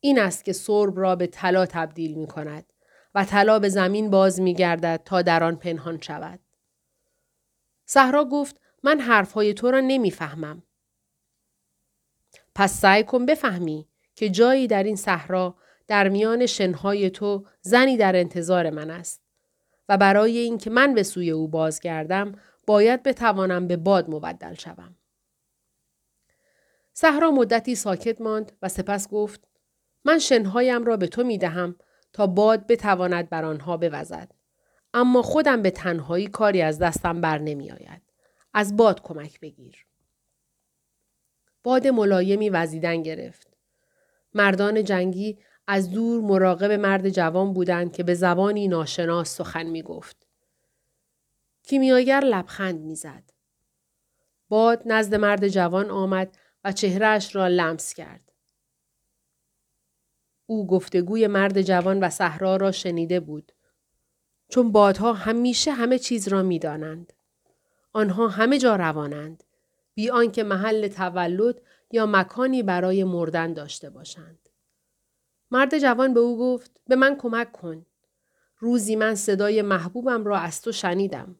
این 0.00 0.18
است 0.18 0.44
که 0.44 0.52
سرب 0.52 0.98
را 0.98 1.16
به 1.16 1.26
طلا 1.26 1.66
تبدیل 1.66 2.14
می 2.14 2.26
کند 2.26 2.72
و 3.14 3.24
طلا 3.24 3.58
به 3.58 3.68
زمین 3.68 4.10
باز 4.10 4.40
می 4.40 4.54
گردد 4.54 5.02
تا 5.04 5.22
در 5.22 5.44
آن 5.44 5.56
پنهان 5.56 6.00
شود. 6.00 6.40
صحرا 7.86 8.24
گفت 8.24 8.60
من 8.82 9.00
حرفهای 9.00 9.54
تو 9.54 9.70
را 9.70 9.80
نمی‌فهمم. 9.80 10.62
پس 12.54 12.80
سعی 12.80 13.04
کن 13.04 13.26
بفهمی 13.26 13.88
که 14.14 14.28
جایی 14.28 14.66
در 14.66 14.82
این 14.82 14.96
صحرا 14.96 15.56
در 15.86 16.08
میان 16.08 16.46
شنهای 16.46 17.10
تو 17.10 17.46
زنی 17.60 17.96
در 17.96 18.16
انتظار 18.16 18.70
من 18.70 18.90
است 18.90 19.22
و 19.88 19.98
برای 19.98 20.38
اینکه 20.38 20.70
من 20.70 20.94
به 20.94 21.02
سوی 21.02 21.30
او 21.30 21.48
بازگردم 21.48 22.32
باید 22.66 23.02
بتوانم 23.02 23.68
به 23.68 23.76
باد 23.76 24.10
مبدل 24.10 24.54
شوم. 24.54 24.96
صحرا 26.92 27.30
مدتی 27.30 27.74
ساکت 27.74 28.20
ماند 28.20 28.52
و 28.62 28.68
سپس 28.68 29.08
گفت 29.08 29.48
من 30.04 30.18
شنهایم 30.18 30.84
را 30.84 30.96
به 30.96 31.06
تو 31.06 31.24
می 31.24 31.38
دهم 31.38 31.76
تا 32.14 32.26
باد 32.26 32.66
بتواند 32.66 33.30
بر 33.30 33.44
آنها 33.44 33.76
بوزد. 33.76 34.32
اما 34.94 35.22
خودم 35.22 35.62
به 35.62 35.70
تنهایی 35.70 36.26
کاری 36.26 36.62
از 36.62 36.78
دستم 36.78 37.20
بر 37.20 37.38
نمی 37.38 37.70
آید. 37.70 38.02
از 38.54 38.76
باد 38.76 39.02
کمک 39.02 39.40
بگیر. 39.40 39.86
باد 41.62 41.86
ملایمی 41.86 42.50
وزیدن 42.50 43.02
گرفت. 43.02 43.56
مردان 44.34 44.84
جنگی 44.84 45.38
از 45.66 45.90
دور 45.90 46.20
مراقب 46.20 46.70
مرد 46.70 47.08
جوان 47.08 47.52
بودند 47.52 47.92
که 47.92 48.02
به 48.02 48.14
زبانی 48.14 48.68
ناشناس 48.68 49.36
سخن 49.36 49.66
می 49.66 49.82
گفت. 49.82 50.26
کیمیاگر 51.62 52.20
لبخند 52.20 52.80
می‌زد. 52.80 53.22
باد 54.48 54.82
نزد 54.86 55.14
مرد 55.14 55.48
جوان 55.48 55.90
آمد 55.90 56.36
و 56.64 56.72
چهرهش 56.72 57.36
را 57.36 57.48
لمس 57.48 57.94
کرد. 57.94 58.32
او 60.46 60.66
گفتگوی 60.66 61.26
مرد 61.26 61.62
جوان 61.62 62.00
و 62.00 62.10
صحرا 62.10 62.56
را 62.56 62.72
شنیده 62.72 63.20
بود. 63.20 63.52
چون 64.48 64.72
بادها 64.72 65.12
همیشه 65.12 65.72
همه 65.72 65.98
چیز 65.98 66.28
را 66.28 66.42
می‌دانند. 66.42 67.12
آنها 67.92 68.28
همه 68.28 68.58
جا 68.58 68.76
روانند. 68.76 69.44
بی 69.94 70.10
آنکه 70.10 70.42
محل 70.42 70.88
تولد 70.88 71.60
یا 71.90 72.06
مکانی 72.06 72.62
برای 72.62 73.04
مردن 73.04 73.52
داشته 73.52 73.90
باشند. 73.90 74.48
مرد 75.50 75.78
جوان 75.78 76.14
به 76.14 76.20
او 76.20 76.38
گفت 76.38 76.80
به 76.86 76.96
من 76.96 77.16
کمک 77.16 77.52
کن. 77.52 77.86
روزی 78.58 78.96
من 78.96 79.14
صدای 79.14 79.62
محبوبم 79.62 80.24
را 80.24 80.38
از 80.38 80.62
تو 80.62 80.72
شنیدم. 80.72 81.36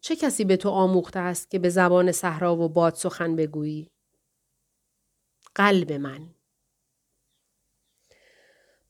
چه 0.00 0.16
کسی 0.16 0.44
به 0.44 0.56
تو 0.56 0.68
آموخته 0.68 1.18
است 1.18 1.50
که 1.50 1.58
به 1.58 1.68
زبان 1.68 2.12
صحرا 2.12 2.56
و 2.56 2.68
باد 2.68 2.94
سخن 2.94 3.36
بگویی؟ 3.36 3.90
قلب 5.54 5.92
من. 5.92 6.33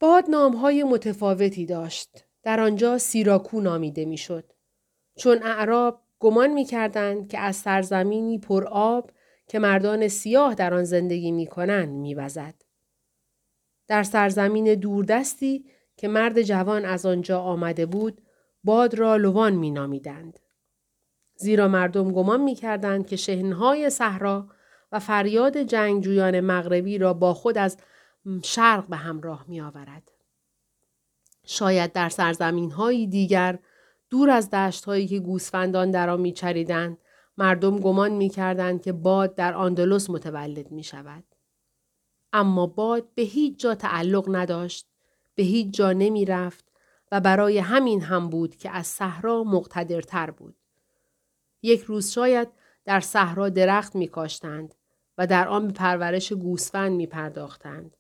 باد 0.05 0.31
نامهای 0.31 0.85
متفاوتی 0.85 1.67
داشت. 1.67 2.25
در 2.43 2.61
آنجا 2.61 2.99
سیراکو 2.99 3.61
نامیده 3.61 4.05
می‌شد. 4.05 4.53
چون 5.17 5.43
اعراب 5.43 6.03
گمان 6.19 6.51
می 6.51 6.65
کردند 6.65 7.29
که 7.29 7.39
از 7.39 7.57
سرزمینی 7.57 8.39
پر 8.39 8.65
آب 8.65 9.11
که 9.49 9.59
مردان 9.59 10.09
سیاه 10.09 10.55
در 10.55 10.75
آن 10.75 10.85
زندگی 10.85 11.33
می 11.33 11.47
کنند 11.47 11.89
می 11.89 12.15
وزد. 12.15 12.55
در 13.89 14.03
سرزمین 14.03 14.75
دوردستی 14.75 15.65
که 15.97 16.09
مرد 16.09 16.43
جوان 16.43 16.85
از 16.85 17.07
آنجا 17.07 17.41
آمده 17.41 17.87
بود 17.87 18.21
باد 18.65 18.95
را 18.95 19.17
لوان 19.17 19.53
می 19.53 19.71
نامیدند. 19.71 20.39
زیرا 21.37 21.69
مردم 21.69 22.13
گمان 22.13 22.41
می 22.41 22.55
کردند 22.55 23.07
که 23.07 23.17
شهنهای 23.17 23.91
صحرا 23.91 24.49
و 24.93 24.99
فریاد 24.99 25.57
جنگجویان 25.57 26.41
مغربی 26.41 26.99
را 26.99 27.15
با 27.15 27.35
خود 27.35 27.59
از 27.59 27.77
شرق 28.43 28.87
به 28.87 28.97
همراه 28.97 29.45
می 29.49 29.61
آورد. 29.61 30.11
شاید 31.47 31.93
در 31.93 32.09
سرزمین 32.09 32.71
های 32.71 33.07
دیگر 33.07 33.59
دور 34.11 34.31
از 34.31 34.51
دشت 34.51 34.85
هایی 34.85 35.09
که 35.09 35.19
گوسفندان 35.19 35.91
در 35.91 36.11
آن 36.11 36.21
میچریدند 36.21 36.99
مردم 37.39 37.79
گمان 37.79 38.13
می‌کردند 38.13 38.83
که 38.83 38.93
باد 38.93 39.35
در 39.35 39.55
آندلس 39.55 40.11
متولد 40.11 40.71
می 40.71 40.83
شود. 40.83 41.25
اما 42.33 42.67
باد 42.67 43.15
به 43.15 43.23
هیچ 43.23 43.59
جا 43.59 43.75
تعلق 43.75 44.25
نداشت، 44.29 44.87
به 45.35 45.43
هیچ 45.43 45.75
جا 45.75 45.93
نمی 45.93 46.25
رفت 46.25 46.65
و 47.13 47.21
برای 47.21 47.59
همین 47.59 48.03
هم 48.03 48.29
بود 48.29 48.57
که 48.57 48.71
از 48.71 48.87
صحرا 48.87 49.45
مقتدرتر 49.45 50.31
بود. 50.31 50.57
یک 51.63 51.81
روز 51.81 52.11
شاید 52.11 52.49
در 52.85 53.01
صحرا 53.01 53.49
درخت 53.49 53.95
می 53.95 54.09
کاشتند 54.09 54.75
و 55.19 55.27
در 55.27 55.49
آن 55.49 55.67
به 55.67 55.73
پرورش 55.73 56.33
گوسفند 56.33 56.93
می 56.93 57.07
پرداختند. 57.07 57.97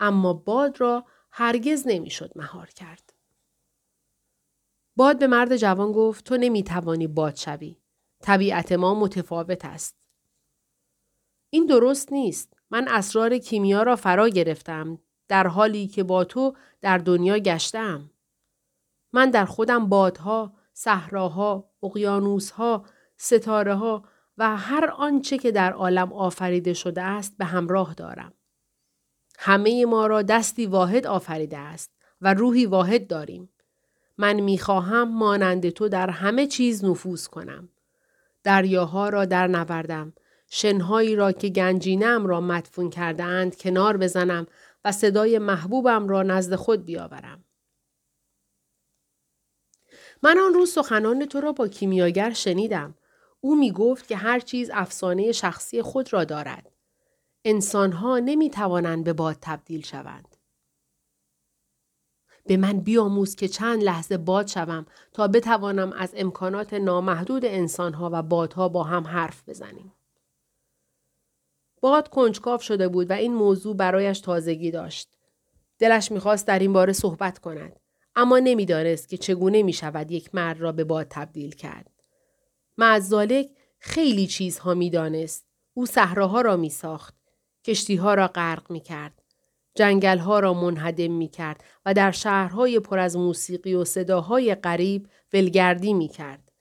اما 0.00 0.32
باد 0.32 0.80
را 0.80 1.04
هرگز 1.30 1.82
نمی‌شد 1.86 2.32
مهار 2.36 2.66
کرد. 2.66 3.12
باد 4.96 5.18
به 5.18 5.26
مرد 5.26 5.56
جوان 5.56 5.92
گفت 5.92 6.24
تو 6.24 6.36
نمی 6.36 6.62
توانی 6.62 7.06
باد 7.06 7.36
شوی. 7.36 7.76
طبیعت 8.22 8.72
ما 8.72 8.94
متفاوت 8.94 9.64
است. 9.64 9.96
این 11.50 11.66
درست 11.66 12.12
نیست. 12.12 12.52
من 12.70 12.88
اسرار 12.88 13.38
کیمیا 13.38 13.82
را 13.82 13.96
فرا 13.96 14.28
گرفتم 14.28 14.98
در 15.28 15.46
حالی 15.46 15.86
که 15.86 16.02
با 16.02 16.24
تو 16.24 16.56
در 16.80 16.98
دنیا 16.98 17.38
گشتم. 17.38 18.10
من 19.12 19.30
در 19.30 19.44
خودم 19.44 19.88
بادها، 19.88 20.52
صحراها، 20.72 21.70
اقیانوسها، 21.82 22.84
ستاره 23.16 23.74
ها 23.74 24.04
و 24.38 24.56
هر 24.56 24.90
آنچه 24.90 25.38
که 25.38 25.52
در 25.52 25.72
عالم 25.72 26.12
آفریده 26.12 26.72
شده 26.72 27.02
است 27.02 27.38
به 27.38 27.44
همراه 27.44 27.94
دارم. 27.94 28.32
همه 29.38 29.84
ما 29.84 30.06
را 30.06 30.22
دستی 30.22 30.66
واحد 30.66 31.06
آفریده 31.06 31.58
است 31.58 31.90
و 32.20 32.34
روحی 32.34 32.66
واحد 32.66 33.06
داریم. 33.06 33.48
من 34.18 34.40
می‌خواهم 34.40 35.08
مانند 35.18 35.70
تو 35.70 35.88
در 35.88 36.10
همه 36.10 36.46
چیز 36.46 36.84
نفوذ 36.84 37.26
کنم. 37.26 37.68
دریاها 38.44 39.08
را 39.08 39.24
در 39.24 39.46
نوردم. 39.46 40.12
شنهایی 40.50 41.16
را 41.16 41.32
که 41.32 41.48
گنجینم 41.48 42.26
را 42.26 42.40
مدفون 42.40 42.90
کرده 42.90 43.24
اند 43.24 43.56
کنار 43.56 43.96
بزنم 43.96 44.46
و 44.84 44.92
صدای 44.92 45.38
محبوبم 45.38 46.08
را 46.08 46.22
نزد 46.22 46.54
خود 46.54 46.84
بیاورم. 46.84 47.44
من 50.22 50.38
آن 50.38 50.54
روز 50.54 50.72
سخنان 50.72 51.26
تو 51.26 51.40
را 51.40 51.52
با 51.52 51.68
کیمیاگر 51.68 52.32
شنیدم. 52.32 52.94
او 53.40 53.56
می 53.56 53.72
گفت 53.72 54.08
که 54.08 54.16
هر 54.16 54.40
چیز 54.40 54.70
افسانه 54.72 55.32
شخصی 55.32 55.82
خود 55.82 56.12
را 56.12 56.24
دارد. 56.24 56.73
انسانها 57.44 58.18
نمی 58.18 58.50
توانند 58.50 59.04
به 59.04 59.12
باد 59.12 59.36
تبدیل 59.40 59.82
شوند. 59.82 60.36
به 62.46 62.56
من 62.56 62.80
بیاموز 62.80 63.34
که 63.34 63.48
چند 63.48 63.82
لحظه 63.82 64.16
باد 64.16 64.46
شوم 64.46 64.86
تا 65.12 65.28
بتوانم 65.28 65.92
از 65.92 66.14
امکانات 66.16 66.74
نامحدود 66.74 67.44
انسانها 67.44 68.10
و 68.12 68.22
بادها 68.22 68.68
با 68.68 68.82
هم 68.82 69.06
حرف 69.06 69.48
بزنیم. 69.48 69.92
باد 71.80 72.08
کنجکاف 72.08 72.62
شده 72.62 72.88
بود 72.88 73.10
و 73.10 73.12
این 73.12 73.34
موضوع 73.34 73.76
برایش 73.76 74.20
تازگی 74.20 74.70
داشت. 74.70 75.08
دلش 75.78 76.12
می‌خواست 76.12 76.46
در 76.46 76.58
این 76.58 76.72
باره 76.72 76.92
صحبت 76.92 77.38
کند. 77.38 77.80
اما 78.16 78.38
نمی‌دانست 78.38 79.08
که 79.08 79.16
چگونه 79.16 79.62
می 79.62 79.72
شود 79.72 80.10
یک 80.10 80.34
مرد 80.34 80.60
را 80.60 80.72
به 80.72 80.84
باد 80.84 81.06
تبدیل 81.10 81.54
کرد. 81.54 81.90
معزالک 82.78 83.50
خیلی 83.78 84.26
چیزها 84.26 84.74
می‌دانست. 84.74 85.46
او 85.74 85.86
صحراها 85.86 86.40
را 86.40 86.56
می 86.56 86.70
ساخت. 86.70 87.23
کشتی 87.64 87.96
ها 87.96 88.14
را 88.14 88.28
غرق 88.28 88.70
می 88.70 88.80
کرد. 88.80 89.22
جنگل 89.74 90.18
ها 90.18 90.40
را 90.40 90.54
منهدم 90.54 91.12
می 91.12 91.28
کرد 91.28 91.64
و 91.86 91.94
در 91.94 92.10
شهرهای 92.10 92.80
پر 92.80 92.98
از 92.98 93.16
موسیقی 93.16 93.74
و 93.74 93.84
صداهای 93.84 94.54
غریب 94.54 95.08
ولگردی 95.32 95.94
می 95.94 96.08
کرد. 96.08 96.52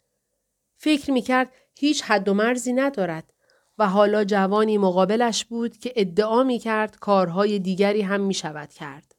فکر 0.77 1.11
می 1.11 1.21
کرد 1.21 1.51
هیچ 1.79 2.03
حد 2.03 2.29
و 2.29 2.33
مرزی 2.33 2.73
ندارد 2.73 3.33
و 3.77 3.89
حالا 3.89 4.23
جوانی 4.23 4.77
مقابلش 4.77 5.45
بود 5.45 5.77
که 5.77 5.93
ادعا 5.95 6.43
می 6.43 6.59
کرد 6.59 6.99
کارهای 6.99 7.59
دیگری 7.59 8.01
هم 8.01 8.21
می 8.21 8.33
شود 8.33 8.69
کرد. 8.69 9.15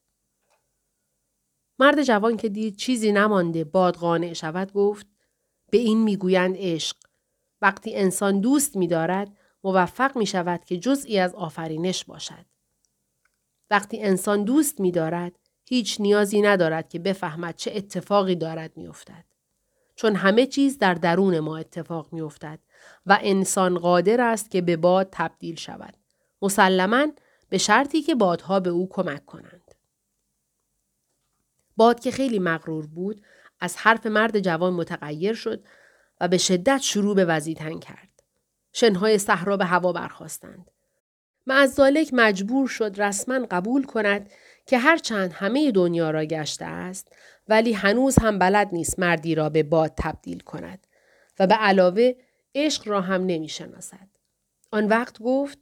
مرد 1.78 2.02
جوان 2.02 2.36
که 2.36 2.48
دید 2.48 2.76
چیزی 2.76 3.12
نمانده 3.12 3.64
باد 3.64 3.94
قانع 3.94 4.32
شود 4.32 4.72
گفت 4.72 5.06
به 5.70 5.78
این 5.78 6.02
می‌گویند 6.02 6.54
عشق 6.58 6.96
وقتی 7.62 7.96
انسان 7.96 8.40
دوست 8.40 8.76
می 8.76 8.88
دارد 8.88 9.36
موفق 9.64 10.16
می 10.16 10.26
شود 10.26 10.64
که 10.64 10.78
جزئی 10.78 11.18
از 11.18 11.34
آفرینش 11.34 12.04
باشد. 12.04 12.44
وقتی 13.70 14.02
انسان 14.02 14.44
دوست 14.44 14.80
می 14.80 14.92
دارد 14.92 15.32
هیچ 15.64 16.00
نیازی 16.00 16.42
ندارد 16.42 16.88
که 16.88 16.98
بفهمد 16.98 17.56
چه 17.56 17.72
اتفاقی 17.74 18.34
دارد 18.36 18.76
می 18.76 18.86
افتد. 18.86 19.24
چون 19.96 20.14
همه 20.14 20.46
چیز 20.46 20.78
در 20.78 20.94
درون 20.94 21.40
ما 21.40 21.56
اتفاق 21.56 22.12
می 22.12 22.20
افتد 22.20 22.58
و 23.06 23.18
انسان 23.22 23.78
قادر 23.78 24.20
است 24.20 24.50
که 24.50 24.60
به 24.60 24.76
باد 24.76 25.08
تبدیل 25.12 25.56
شود. 25.56 25.96
مسلما 26.42 27.06
به 27.48 27.58
شرطی 27.58 28.02
که 28.02 28.14
بادها 28.14 28.60
به 28.60 28.70
او 28.70 28.88
کمک 28.88 29.26
کنند. 29.26 29.74
باد 31.76 32.00
که 32.00 32.10
خیلی 32.10 32.38
مغرور 32.38 32.86
بود 32.86 33.22
از 33.60 33.76
حرف 33.76 34.06
مرد 34.06 34.40
جوان 34.40 34.72
متغیر 34.72 35.34
شد 35.34 35.64
و 36.20 36.28
به 36.28 36.38
شدت 36.38 36.78
شروع 36.78 37.14
به 37.14 37.24
وزیدن 37.24 37.78
کرد. 37.78 38.13
شنهای 38.74 39.18
صحرا 39.18 39.56
به 39.56 39.64
هوا 39.64 39.92
برخواستند. 39.92 40.70
معزالک 41.46 42.10
مجبور 42.12 42.68
شد 42.68 42.94
رسما 42.98 43.46
قبول 43.50 43.84
کند 43.84 44.30
که 44.66 44.78
هرچند 44.78 45.32
همه 45.32 45.72
دنیا 45.72 46.10
را 46.10 46.24
گشته 46.24 46.64
است 46.64 47.12
ولی 47.48 47.72
هنوز 47.72 48.18
هم 48.18 48.38
بلد 48.38 48.68
نیست 48.72 48.98
مردی 48.98 49.34
را 49.34 49.48
به 49.48 49.62
باد 49.62 49.92
تبدیل 49.96 50.40
کند 50.40 50.86
و 51.38 51.46
به 51.46 51.54
علاوه 51.54 52.12
عشق 52.54 52.88
را 52.88 53.00
هم 53.00 53.26
نمی 53.26 53.48
شناسد. 53.48 54.08
آن 54.72 54.88
وقت 54.88 55.22
گفت 55.22 55.58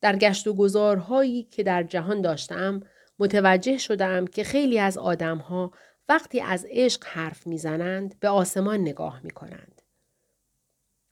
در 0.00 0.16
گشت 0.16 0.46
و 0.46 0.54
گذارهایی 0.54 1.42
که 1.42 1.62
در 1.62 1.82
جهان 1.82 2.20
داشتم 2.20 2.80
متوجه 3.18 3.78
شدم 3.78 4.26
که 4.26 4.44
خیلی 4.44 4.78
از 4.78 4.98
آدمها 4.98 5.72
وقتی 6.08 6.40
از 6.40 6.66
عشق 6.70 7.04
حرف 7.06 7.46
می‌زنند 7.46 8.20
به 8.20 8.28
آسمان 8.28 8.80
نگاه 8.80 9.20
می 9.24 9.30
کنند. 9.30 9.79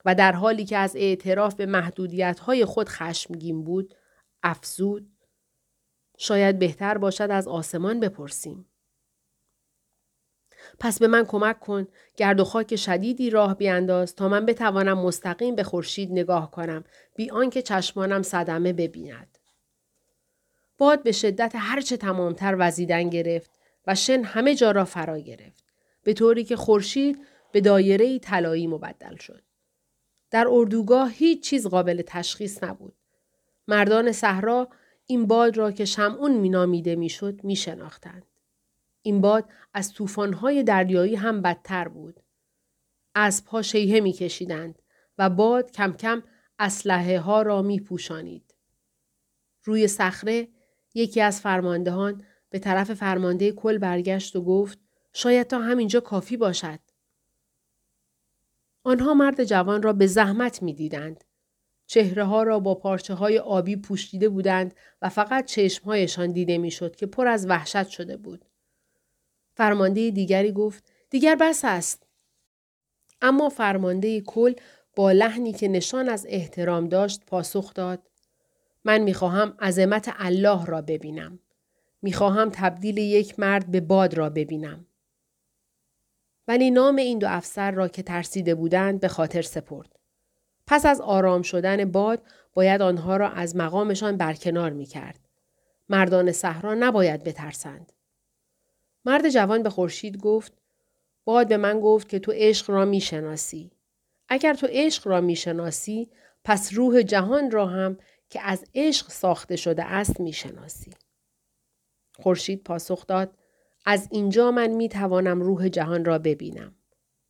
و 0.05 0.15
در 0.15 0.31
حالی 0.31 0.65
که 0.65 0.77
از 0.77 0.95
اعتراف 0.95 1.55
به 1.55 1.65
محدودیت 1.65 2.39
های 2.39 2.65
خود 2.65 2.89
خشمگین 2.89 3.63
بود 3.63 3.95
افزود 4.43 5.11
شاید 6.17 6.59
بهتر 6.59 6.97
باشد 6.97 7.31
از 7.31 7.47
آسمان 7.47 7.99
بپرسیم. 7.99 8.65
پس 10.79 10.99
به 10.99 11.07
من 11.07 11.25
کمک 11.25 11.59
کن 11.59 11.87
گرد 12.17 12.39
و 12.39 12.43
خاک 12.43 12.75
شدیدی 12.75 13.29
راه 13.29 13.55
بیانداز 13.55 14.15
تا 14.15 14.29
من 14.29 14.45
بتوانم 14.45 14.97
مستقیم 14.97 15.55
به 15.55 15.63
خورشید 15.63 16.11
نگاه 16.11 16.51
کنم 16.51 16.83
بی 17.15 17.29
آنکه 17.29 17.61
چشمانم 17.61 18.21
صدمه 18.21 18.73
ببیند. 18.73 19.37
باد 20.77 21.03
به 21.03 21.11
شدت 21.11 21.51
هرچه 21.55 21.97
تمامتر 21.97 22.55
وزیدن 22.59 23.09
گرفت 23.09 23.51
و 23.87 23.95
شن 23.95 24.23
همه 24.23 24.55
جا 24.55 24.71
را 24.71 24.85
فرا 24.85 25.19
گرفت 25.19 25.63
به 26.03 26.13
طوری 26.13 26.43
که 26.43 26.55
خورشید 26.55 27.25
به 27.51 27.61
دایره 27.61 28.19
طلایی 28.19 28.67
مبدل 28.67 29.15
شد. 29.15 29.43
در 30.31 30.47
اردوگاه 30.49 31.11
هیچ 31.11 31.43
چیز 31.43 31.67
قابل 31.67 32.01
تشخیص 32.07 32.63
نبود. 32.63 32.95
مردان 33.67 34.11
صحرا 34.11 34.69
این 35.05 35.27
باد 35.27 35.57
را 35.57 35.71
که 35.71 35.85
شمعون 35.85 36.31
مینامیده 36.31 36.95
می‌شد 36.95 37.43
میشناختند. 37.43 38.25
این 39.01 39.21
باد 39.21 39.49
از 39.73 39.93
طوفان‌های 39.93 40.63
دریایی 40.63 41.15
هم 41.15 41.41
بدتر 41.41 41.87
بود. 41.87 42.19
پا 43.45 43.61
شیهه 43.61 43.99
میکشیدند 43.99 44.79
و 45.17 45.29
باد 45.29 45.71
کم 45.71 45.93
کم 45.93 46.23
اسلحه 46.59 47.19
ها 47.19 47.41
را 47.41 47.61
می 47.61 47.79
پوشانید. 47.79 48.55
روی 49.63 49.87
صخره 49.87 50.47
یکی 50.93 51.21
از 51.21 51.41
فرماندهان 51.41 52.23
به 52.49 52.59
طرف 52.59 52.93
فرمانده 52.93 53.51
کل 53.51 53.77
برگشت 53.77 54.35
و 54.35 54.43
گفت 54.43 54.79
شاید 55.13 55.47
تا 55.47 55.59
همینجا 55.59 55.99
کافی 55.99 56.37
باشد. 56.37 56.79
آنها 58.89 59.13
مرد 59.13 59.43
جوان 59.43 59.81
را 59.81 59.93
به 59.93 60.07
زحمت 60.07 60.63
می 60.63 60.73
دیدند. 60.73 61.23
چهره 61.87 62.23
ها 62.23 62.43
را 62.43 62.59
با 62.59 62.75
پارچه 62.75 63.13
های 63.13 63.39
آبی 63.39 63.75
پوشیده 63.75 64.29
بودند 64.29 64.73
و 65.01 65.09
فقط 65.09 65.45
چشمهایشان 65.45 66.31
دیده 66.31 66.57
می‌شد 66.57 66.95
که 66.95 67.05
پر 67.05 67.27
از 67.27 67.45
وحشت 67.49 67.87
شده 67.87 68.17
بود. 68.17 68.45
فرمانده 69.53 70.11
دیگری 70.11 70.51
گفت 70.51 70.83
دیگر 71.09 71.35
بس 71.35 71.61
است. 71.63 72.07
اما 73.21 73.49
فرمانده 73.49 74.21
کل 74.21 74.53
با 74.95 75.11
لحنی 75.11 75.53
که 75.53 75.67
نشان 75.67 76.09
از 76.09 76.25
احترام 76.29 76.87
داشت 76.87 77.25
پاسخ 77.25 77.73
داد 77.73 78.09
من 78.83 78.97
می‌خواهم 78.97 79.57
عظمت 79.59 80.13
الله 80.17 80.65
را 80.65 80.81
ببینم. 80.81 81.39
می‌خواهم 82.01 82.49
تبدیل 82.53 82.97
یک 82.97 83.39
مرد 83.39 83.71
به 83.71 83.81
باد 83.81 84.13
را 84.13 84.29
ببینم. 84.29 84.85
ولی 86.49 86.71
نام 86.71 86.95
این 86.95 87.19
دو 87.19 87.27
افسر 87.29 87.71
را 87.71 87.87
که 87.87 88.03
ترسیده 88.03 88.55
بودند 88.55 88.99
به 88.99 89.07
خاطر 89.07 89.41
سپرد. 89.41 89.99
پس 90.67 90.85
از 90.85 91.01
آرام 91.01 91.41
شدن 91.41 91.91
باد 91.91 92.21
باید 92.53 92.81
آنها 92.81 93.17
را 93.17 93.29
از 93.29 93.55
مقامشان 93.55 94.17
برکنار 94.17 94.69
می 94.69 94.85
کرد. 94.85 95.19
مردان 95.89 96.31
صحرا 96.31 96.73
نباید 96.73 97.23
بترسند. 97.23 97.91
مرد 99.05 99.29
جوان 99.29 99.63
به 99.63 99.69
خورشید 99.69 100.17
گفت 100.17 100.53
باد 101.25 101.47
به 101.47 101.57
من 101.57 101.79
گفت 101.79 102.09
که 102.09 102.19
تو 102.19 102.31
عشق 102.35 102.69
را 102.69 102.85
می 102.85 103.01
شناسی. 103.01 103.71
اگر 104.29 104.53
تو 104.53 104.67
عشق 104.69 105.07
را 105.07 105.21
می 105.21 105.35
شناسی 105.35 106.09
پس 106.43 106.73
روح 106.73 107.01
جهان 107.01 107.51
را 107.51 107.67
هم 107.67 107.97
که 108.29 108.41
از 108.41 108.65
عشق 108.75 109.09
ساخته 109.09 109.55
شده 109.55 109.83
است 109.83 110.19
می 110.19 110.33
شناسی. 110.33 110.91
خورشید 112.19 112.63
پاسخ 112.63 113.07
داد 113.07 113.31
از 113.85 114.07
اینجا 114.11 114.51
من 114.51 114.67
می 114.67 114.89
توانم 114.89 115.41
روح 115.41 115.67
جهان 115.67 116.05
را 116.05 116.19
ببینم. 116.19 116.75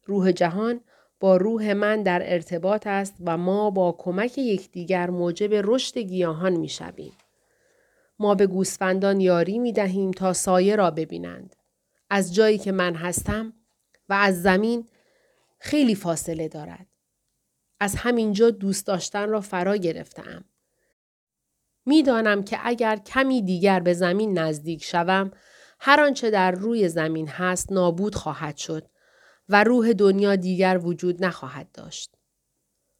روح 0.05 0.31
جهان 0.31 0.81
با 1.19 1.37
روح 1.37 1.73
من 1.73 2.03
در 2.03 2.33
ارتباط 2.33 2.87
است 2.87 3.15
و 3.25 3.37
ما 3.37 3.69
با 3.69 3.95
کمک 3.97 4.37
یکدیگر 4.37 5.09
موجب 5.09 5.49
رشد 5.53 5.97
گیاهان 5.97 6.53
می 6.53 6.69
شویم. 6.69 7.13
ما 8.19 8.35
به 8.35 8.47
گوسفندان 8.47 9.21
یاری 9.21 9.59
می 9.59 9.73
دهیم 9.73 10.11
تا 10.11 10.33
سایه 10.33 10.75
را 10.75 10.91
ببینند. 10.91 11.55
از 12.09 12.35
جایی 12.35 12.57
که 12.57 12.71
من 12.71 12.95
هستم 12.95 13.53
و 14.09 14.13
از 14.13 14.41
زمین 14.41 14.87
خیلی 15.59 15.95
فاصله 15.95 16.47
دارد. 16.47 16.87
از 17.79 17.95
همینجا 17.95 18.49
دوست 18.49 18.87
داشتن 18.87 19.29
را 19.29 19.41
فرا 19.41 19.75
گرفتم. 19.77 20.45
می‌دانم 21.85 22.43
که 22.43 22.57
اگر 22.63 22.95
کمی 22.95 23.41
دیگر 23.41 23.79
به 23.79 23.93
زمین 23.93 24.39
نزدیک 24.39 24.83
شوم 24.83 25.31
هر 25.79 26.01
آنچه 26.01 26.29
در 26.29 26.51
روی 26.51 26.89
زمین 26.89 27.27
هست 27.27 27.71
نابود 27.71 28.15
خواهد 28.15 28.57
شد 28.57 28.87
و 29.49 29.63
روح 29.63 29.93
دنیا 29.93 30.35
دیگر 30.35 30.79
وجود 30.83 31.25
نخواهد 31.25 31.71
داشت. 31.71 32.15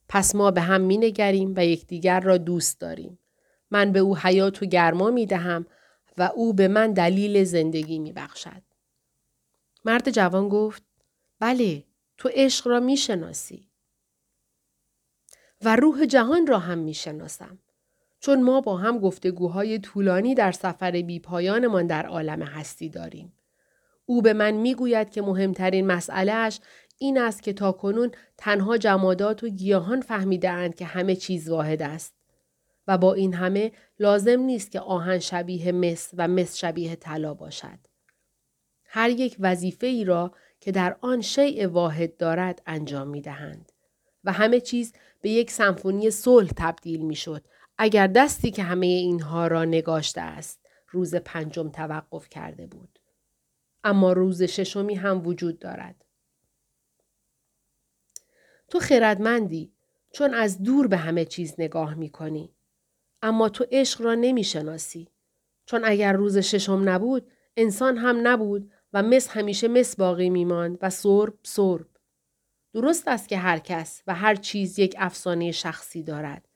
پس 0.10 0.36
ما 0.36 0.52
به 0.52 0.62
هم 0.62 0.82
می 0.82 0.98
نگریم 0.98 1.54
و 1.58 1.66
یکدیگر 1.66 2.20
را 2.20 2.38
دوست 2.38 2.80
داریم. 2.80 3.20
من 3.72 3.92
به 3.92 4.00
او 4.00 4.18
حیات 4.18 4.64
و 4.64 4.66
گرما 4.66 5.12
می 5.12 5.26
دهم 5.26 5.66
و 6.18 6.32
او 6.36 6.54
به 6.54 6.68
من 6.68 6.94
دلیل 6.94 7.44
زندگی 7.44 8.00
می 8.00 8.14
بخشد. 8.14 8.62
مرد 9.86 10.10
جوان 10.10 10.50
گفت 10.50 10.84
بله 11.40 11.86
تو 12.18 12.30
عشق 12.34 12.68
را 12.68 12.80
می 12.80 12.98
شناسی. 12.98 13.70
و 15.62 15.76
روح 15.76 16.06
جهان 16.06 16.48
را 16.48 16.60
هم 16.60 16.78
می 16.78 16.94
شناسم. 16.94 17.60
چون 18.20 18.44
ما 18.44 18.62
با 18.62 18.78
هم 18.78 19.00
گفتگوهای 19.00 19.80
طولانی 19.80 20.36
در 20.36 20.52
سفر 20.52 20.92
بیپایانمان 20.92 21.88
در 21.88 22.06
عالم 22.06 22.42
هستی 22.42 22.90
داریم. 22.90 23.34
او 24.06 24.22
به 24.22 24.34
من 24.34 24.52
می‌گوید 24.52 25.10
که 25.10 25.22
مهمترین 25.22 25.88
مسئلهش 25.88 26.60
این 26.98 27.18
است 27.18 27.44
که 27.44 27.54
تا 27.54 27.72
کنون 27.72 28.12
تنها 28.38 28.78
جمادات 28.78 29.44
و 29.44 29.50
گیاهان 29.50 30.02
فهمیدهاند 30.02 30.76
که 30.76 30.86
همه 30.86 31.16
چیز 31.16 31.50
واحد 31.50 31.82
است. 31.82 32.14
و 32.88 32.98
با 32.98 33.14
این 33.14 33.34
همه 33.34 33.72
لازم 34.00 34.40
نیست 34.40 34.72
که 34.72 34.80
آهن 34.80 35.20
شبیه 35.20 35.72
مس 35.72 36.10
و 36.14 36.28
مس 36.28 36.58
شبیه 36.58 36.96
طلا 36.96 37.34
باشد. 37.34 37.80
هر 38.86 39.10
یک 39.10 39.36
وظیفه 39.40 39.88
ای 39.88 40.04
را 40.04 40.32
که 40.60 40.72
در 40.72 40.96
آن 41.02 41.22
شیء 41.22 41.68
واحد 41.68 42.18
دارد 42.18 42.62
انجام 42.66 43.08
می 43.08 43.22
دهند. 43.22 43.72
و 44.24 44.32
همه 44.32 44.60
چیز 44.60 44.94
به 45.22 45.30
یک 45.30 45.52
سمفونی 45.52 46.12
صلح 46.12 46.50
تبدیل 46.58 47.02
می 47.02 47.16
شد 47.16 47.46
اگر 47.82 48.08
دستی 48.08 48.52
که 48.52 48.64
همه 48.64 48.86
اینها 48.86 49.48
را 49.48 49.66
نگاشته 49.66 50.22
است 50.22 50.66
روز 50.90 51.16
پنجم 51.16 51.70
توقف 51.70 52.30
کرده 52.30 52.68
بود. 52.68 53.00
اما 53.84 54.14
روز 54.14 54.44
ششمی 54.44 54.96
هم 54.96 55.28
وجود 55.28 55.60
دارد. 55.60 56.06
تو 58.70 58.80
خردمندی 58.80 59.74
چون 60.12 60.34
از 60.34 60.64
دور 60.64 60.88
به 60.88 60.98
همه 60.98 61.26
چیز 61.26 61.56
نگاه 61.58 61.94
می 61.94 62.10
کنی. 62.10 62.56
اما 63.22 63.50
تو 63.50 63.66
عشق 63.72 64.02
را 64.02 64.16
نمی‌شناسی 64.16 65.10
چون 65.66 65.82
اگر 65.86 66.14
روز 66.14 66.38
ششم 66.38 66.90
نبود 66.90 67.32
انسان 67.58 67.98
هم 67.98 68.28
نبود 68.28 68.72
و 68.94 69.04
مس 69.04 69.28
همیشه 69.28 69.68
مس 69.68 69.96
باقی 69.96 70.30
میماند 70.30 70.78
و 70.82 70.90
سرب 70.90 71.34
سرب 71.44 71.88
درست 72.74 73.08
است 73.08 73.30
که 73.30 73.38
هر 73.38 73.60
کس 73.60 74.04
و 74.08 74.16
هر 74.16 74.36
چیز 74.36 74.80
یک 74.80 74.96
افسانه 74.98 75.52
شخصی 75.52 76.04
دارد 76.04 76.49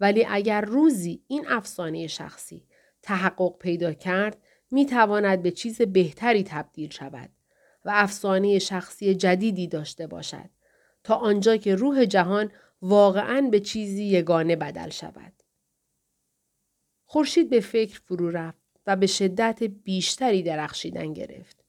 ولی 0.00 0.26
اگر 0.28 0.60
روزی 0.60 1.22
این 1.28 1.44
افسانه 1.48 2.06
شخصی 2.06 2.66
تحقق 3.02 3.58
پیدا 3.58 3.92
کرد 3.92 4.38
می 4.70 4.86
تواند 4.86 5.42
به 5.42 5.50
چیز 5.50 5.82
بهتری 5.82 6.44
تبدیل 6.44 6.90
شود 6.90 7.30
و 7.84 7.90
افسانه 7.94 8.58
شخصی 8.58 9.14
جدیدی 9.14 9.66
داشته 9.66 10.06
باشد 10.06 10.50
تا 11.04 11.14
آنجا 11.14 11.56
که 11.56 11.74
روح 11.74 12.04
جهان 12.04 12.50
واقعا 12.82 13.48
به 13.50 13.60
چیزی 13.60 14.04
یگانه 14.04 14.56
بدل 14.56 14.90
شود. 14.90 15.32
خورشید 17.04 17.50
به 17.50 17.60
فکر 17.60 18.00
فرو 18.00 18.30
رفت 18.30 18.62
و 18.86 18.96
به 18.96 19.06
شدت 19.06 19.62
بیشتری 19.62 20.42
درخشیدن 20.42 21.12
گرفت. 21.12 21.64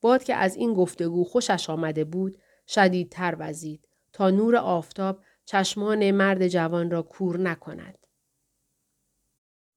باد 0.00 0.24
که 0.24 0.34
از 0.34 0.56
این 0.56 0.74
گفتگو 0.74 1.24
خوشش 1.24 1.70
آمده 1.70 2.04
بود 2.04 2.38
شدیدتر 2.68 3.36
وزید 3.38 3.88
تا 4.12 4.30
نور 4.30 4.56
آفتاب 4.56 5.20
چشمان 5.46 6.10
مرد 6.10 6.48
جوان 6.48 6.90
را 6.90 7.02
کور 7.02 7.40
نکند. 7.40 7.98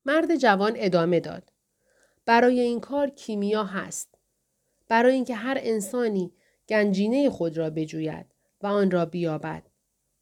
مرد 0.05 0.36
جوان 0.36 0.73
ادامه 0.75 1.19
داد. 1.19 1.53
برای 2.25 2.60
این 2.60 2.79
کار 2.79 3.10
کیمیا 3.10 3.63
هست. 3.63 4.15
برای 4.88 5.13
اینکه 5.13 5.36
هر 5.36 5.58
انسانی 5.62 6.34
گنجینه 6.69 7.29
خود 7.29 7.58
را 7.58 7.69
بجوید 7.69 8.25
و 8.62 8.67
آن 8.67 8.91
را 8.91 9.05
بیابد 9.05 9.63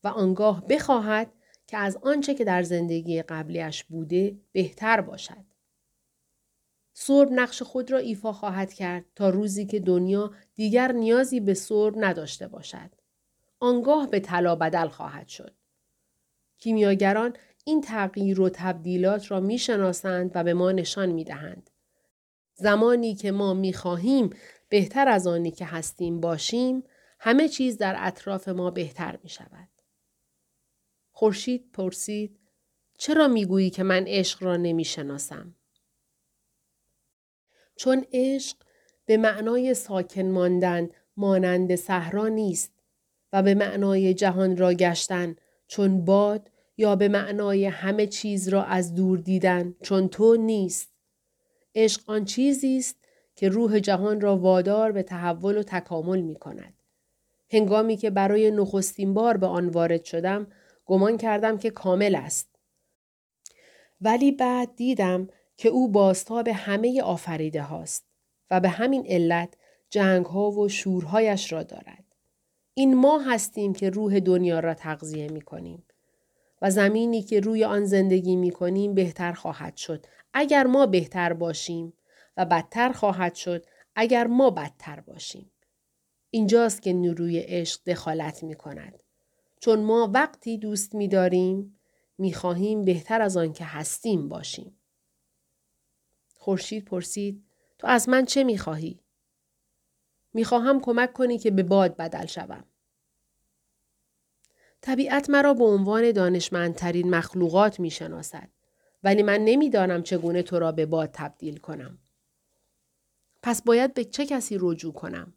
و 0.03 0.07
آنگاه 0.07 0.67
بخواهد 0.67 1.33
که 1.67 1.77
از 1.77 1.97
آنچه 1.97 2.33
که 2.33 2.43
در 2.43 2.63
زندگی 2.63 3.21
قبلیش 3.21 3.83
بوده 3.83 4.37
بهتر 4.51 5.01
باشد. 5.01 5.45
سرب 6.93 7.29
نقش 7.31 7.61
خود 7.61 7.91
را 7.91 7.97
ایفا 7.97 8.33
خواهد 8.33 8.73
کرد 8.73 9.05
تا 9.15 9.29
روزی 9.29 9.65
که 9.65 9.79
دنیا 9.79 10.31
دیگر 10.55 10.91
نیازی 10.91 11.39
به 11.39 11.53
سرب 11.53 11.93
نداشته 11.97 12.47
باشد. 12.47 12.96
آنگاه 13.59 14.07
به 14.07 14.19
طلا 14.19 14.55
بدل 14.55 14.87
خواهد 14.87 15.27
شد. 15.27 15.53
کیمیاگران 16.57 17.33
این 17.65 17.81
تغییر 17.81 18.41
و 18.41 18.49
تبدیلات 18.49 19.31
را 19.31 19.39
می‌شناسند 19.39 20.31
و 20.35 20.43
به 20.43 20.53
ما 20.53 20.71
نشان 20.71 21.09
می 21.09 21.23
دهند. 21.23 21.69
زمانی 22.53 23.15
که 23.15 23.31
ما 23.31 23.53
می 23.53 23.73
خواهیم 23.73 24.29
بهتر 24.69 25.07
از 25.07 25.27
آنی 25.27 25.51
که 25.51 25.65
هستیم 25.65 26.19
باشیم 26.19 26.83
همه 27.19 27.49
چیز 27.49 27.77
در 27.77 27.95
اطراف 27.97 28.47
ما 28.47 28.71
بهتر 28.71 29.19
می 29.23 29.29
شود. 29.29 29.67
خورشید 31.11 31.71
پرسید 31.73 32.39
چرا 32.97 33.27
می‌گویی 33.27 33.69
که 33.69 33.83
من 33.83 34.03
عشق 34.07 34.43
را 34.43 34.57
نمی 34.57 34.83
شناسم؟ 34.83 35.55
چون 37.75 38.05
عشق 38.13 38.57
به 39.05 39.17
معنای 39.17 39.73
ساکن 39.73 40.21
ماندن 40.21 40.89
مانند 41.17 41.75
صحرا 41.75 42.27
نیست 42.27 42.76
و 43.33 43.43
به 43.43 43.55
معنای 43.55 44.13
جهان 44.13 44.57
را 44.57 44.73
گشتن 44.73 45.35
چون 45.67 46.05
باد 46.05 46.51
یا 46.77 46.95
به 46.95 47.07
معنای 47.07 47.65
همه 47.65 48.07
چیز 48.07 48.47
را 48.47 48.63
از 48.63 48.95
دور 48.95 49.17
دیدن 49.17 49.75
چون 49.83 50.07
تو 50.07 50.35
نیست. 50.35 50.91
عشق 51.75 52.09
آن 52.09 52.25
چیزی 52.25 52.77
است 52.77 52.95
که 53.35 53.49
روح 53.49 53.79
جهان 53.79 54.21
را 54.21 54.37
وادار 54.37 54.91
به 54.91 55.03
تحول 55.03 55.57
و 55.57 55.63
تکامل 55.63 56.21
می 56.21 56.35
کند. 56.35 56.73
هنگامی 57.51 57.97
که 57.97 58.09
برای 58.09 58.51
نخستین 58.51 59.13
بار 59.13 59.37
به 59.37 59.47
آن 59.47 59.69
وارد 59.69 60.03
شدم 60.03 60.47
گمان 60.85 61.17
کردم 61.17 61.57
که 61.57 61.69
کامل 61.69 62.15
است. 62.15 62.49
ولی 64.01 64.31
بعد 64.31 64.75
دیدم 64.75 65.27
که 65.57 65.69
او 65.69 65.91
باستاب 65.91 66.47
همه 66.47 67.01
آفریده 67.01 67.61
هاست 67.61 68.05
و 68.51 68.59
به 68.59 68.69
همین 68.69 69.05
علت 69.07 69.53
جنگ 69.89 70.25
ها 70.25 70.51
و 70.51 70.69
شورهایش 70.69 71.51
را 71.53 71.63
دارد. 71.63 72.06
این 72.77 72.93
ما 72.93 73.19
هستیم 73.19 73.73
که 73.73 73.89
روح 73.89 74.19
دنیا 74.19 74.59
را 74.59 74.73
تغذیه 74.73 75.27
می 75.27 75.41
کنیم. 75.41 75.83
و 76.61 76.71
زمینی 76.71 77.21
که 77.21 77.39
روی 77.39 77.63
آن 77.63 77.85
زندگی 77.85 78.35
می 78.35 78.51
کنیم 78.51 78.93
بهتر 78.93 79.33
خواهد 79.33 79.77
شد 79.77 80.05
اگر 80.33 80.67
ما 80.67 80.85
بهتر 80.85 81.33
باشیم 81.33 81.93
و 82.37 82.45
بدتر 82.45 82.91
خواهد 82.91 83.35
شد 83.35 83.65
اگر 83.95 84.27
ما 84.27 84.49
بدتر 84.49 84.99
باشیم. 84.99 85.51
اینجاست 86.29 86.81
که 86.81 86.93
نیروی 86.93 87.39
عشق 87.39 87.83
دخالت 87.83 88.43
می 88.43 88.55
کند. 88.55 89.03
چون 89.59 89.83
ما 89.83 90.11
وقتی 90.13 90.57
دوست 90.57 90.95
می 90.95 91.07
داریم 91.07 91.79
می 92.17 92.33
خواهیم 92.33 92.85
بهتر 92.85 93.21
از 93.21 93.37
آن 93.37 93.53
که 93.53 93.65
هستیم 93.65 94.29
باشیم. 94.29 94.79
خورشید 96.33 96.85
پرسید 96.85 97.43
تو 97.77 97.87
از 97.87 98.09
من 98.09 98.25
چه 98.25 98.43
می 98.43 98.57
خواهی؟ 98.57 98.99
می 100.33 100.43
خواهم 100.43 100.81
کمک 100.81 101.13
کنی 101.13 101.37
که 101.37 101.51
به 101.51 101.63
باد 101.63 101.97
بدل 101.97 102.25
شوم. 102.25 102.63
طبیعت 104.81 105.29
مرا 105.29 105.53
به 105.53 105.63
عنوان 105.63 106.11
دانشمندترین 106.11 107.09
مخلوقات 107.09 107.79
می 107.79 107.89
شناسد. 107.89 108.49
ولی 109.03 109.23
من 109.23 109.37
نمی‌دانم 109.45 110.03
چگونه 110.03 110.43
تو 110.43 110.59
را 110.59 110.71
به 110.71 110.85
باد 110.85 111.09
تبدیل 111.13 111.57
کنم. 111.57 111.97
پس 113.43 113.61
باید 113.61 113.93
به 113.93 114.03
چه 114.03 114.25
کسی 114.25 114.57
رجوع 114.61 114.93
کنم؟ 114.93 115.33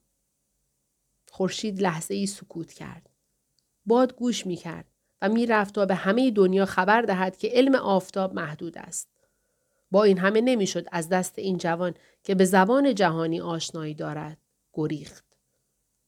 خورشید 1.30 1.82
لحظه 1.82 2.14
ای 2.14 2.26
سکوت 2.26 2.72
کرد. 2.72 3.10
باد 3.86 4.16
گوش 4.16 4.46
می 4.46 4.56
کرد 4.56 4.84
و 5.22 5.28
می 5.28 5.46
رفت 5.46 5.74
تا 5.74 5.86
به 5.86 5.94
همه 5.94 6.30
دنیا 6.30 6.66
خبر 6.66 7.02
دهد 7.02 7.36
که 7.36 7.48
علم 7.48 7.74
آفتاب 7.74 8.34
محدود 8.34 8.78
است. 8.78 9.08
با 9.90 10.04
این 10.04 10.18
همه 10.18 10.40
نمی‌شد 10.40 10.86
از 10.92 11.08
دست 11.08 11.38
این 11.38 11.58
جوان 11.58 11.94
که 12.22 12.34
به 12.34 12.44
زبان 12.44 12.94
جهانی 12.94 13.40
آشنایی 13.40 13.94
دارد 13.94 14.38
گریخت. 14.72 15.24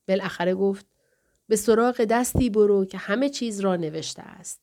بالاخره 0.08 0.54
گفت 0.54 0.86
به 1.48 1.56
سراغ 1.56 2.04
دستی 2.04 2.50
برو 2.50 2.84
که 2.84 2.98
همه 2.98 3.28
چیز 3.28 3.60
را 3.60 3.76
نوشته 3.76 4.22
است. 4.22 4.60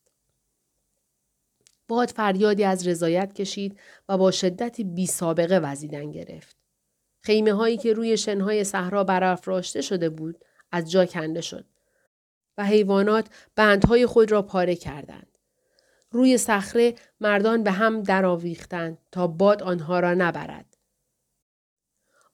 باد 1.87 2.09
فریادی 2.09 2.63
از 2.63 2.87
رضایت 2.87 3.33
کشید 3.33 3.79
و 4.09 4.17
با 4.17 4.31
شدتی 4.31 4.83
بی 4.83 5.07
سابقه 5.07 5.59
وزیدن 5.59 6.11
گرفت. 6.11 6.57
خیمه 7.21 7.53
هایی 7.53 7.77
که 7.77 7.93
روی 7.93 8.17
شنهای 8.17 8.63
صحرا 8.63 9.03
برافراشته 9.03 9.81
شده 9.81 10.09
بود 10.09 10.45
از 10.71 10.91
جا 10.91 11.05
کنده 11.05 11.41
شد 11.41 11.65
و 12.57 12.65
حیوانات 12.65 13.27
بندهای 13.55 14.05
خود 14.05 14.31
را 14.31 14.41
پاره 14.41 14.75
کردند. 14.75 15.37
روی 16.11 16.37
صخره 16.37 16.95
مردان 17.19 17.63
به 17.63 17.71
هم 17.71 18.03
درآویختند 18.03 18.97
تا 19.11 19.27
باد 19.27 19.63
آنها 19.63 19.99
را 19.99 20.13
نبرد. 20.13 20.77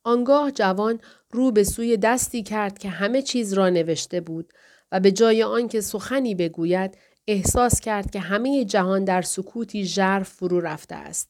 آنگاه 0.06 0.52
جوان 0.52 1.00
رو 1.32 1.52
به 1.52 1.64
سوی 1.64 1.98
دستی 1.98 2.44
کرد 2.44 2.78
که 2.78 2.90
همه 2.90 3.22
چیز 3.22 3.54
را 3.54 3.70
نوشته 3.70 4.22
بود 4.22 4.54
و 4.92 5.00
به 5.00 5.12
جای 5.12 5.44
آنکه 5.44 5.82
سخنی 5.82 6.36
بگوید 6.36 6.98
احساس 7.28 7.80
کرد 7.80 8.12
که 8.12 8.20
همه 8.20 8.66
جهان 8.66 9.04
در 9.04 9.22
سکوتی 9.22 9.86
ژرف 9.86 10.30
فرو 10.30 10.60
رفته 10.60 10.96
است. 10.96 11.30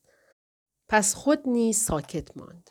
پس 0.87 1.13
خود 1.13 1.39
نیز 1.45 1.77
ساکت 1.77 2.37
ماند. 2.37 2.69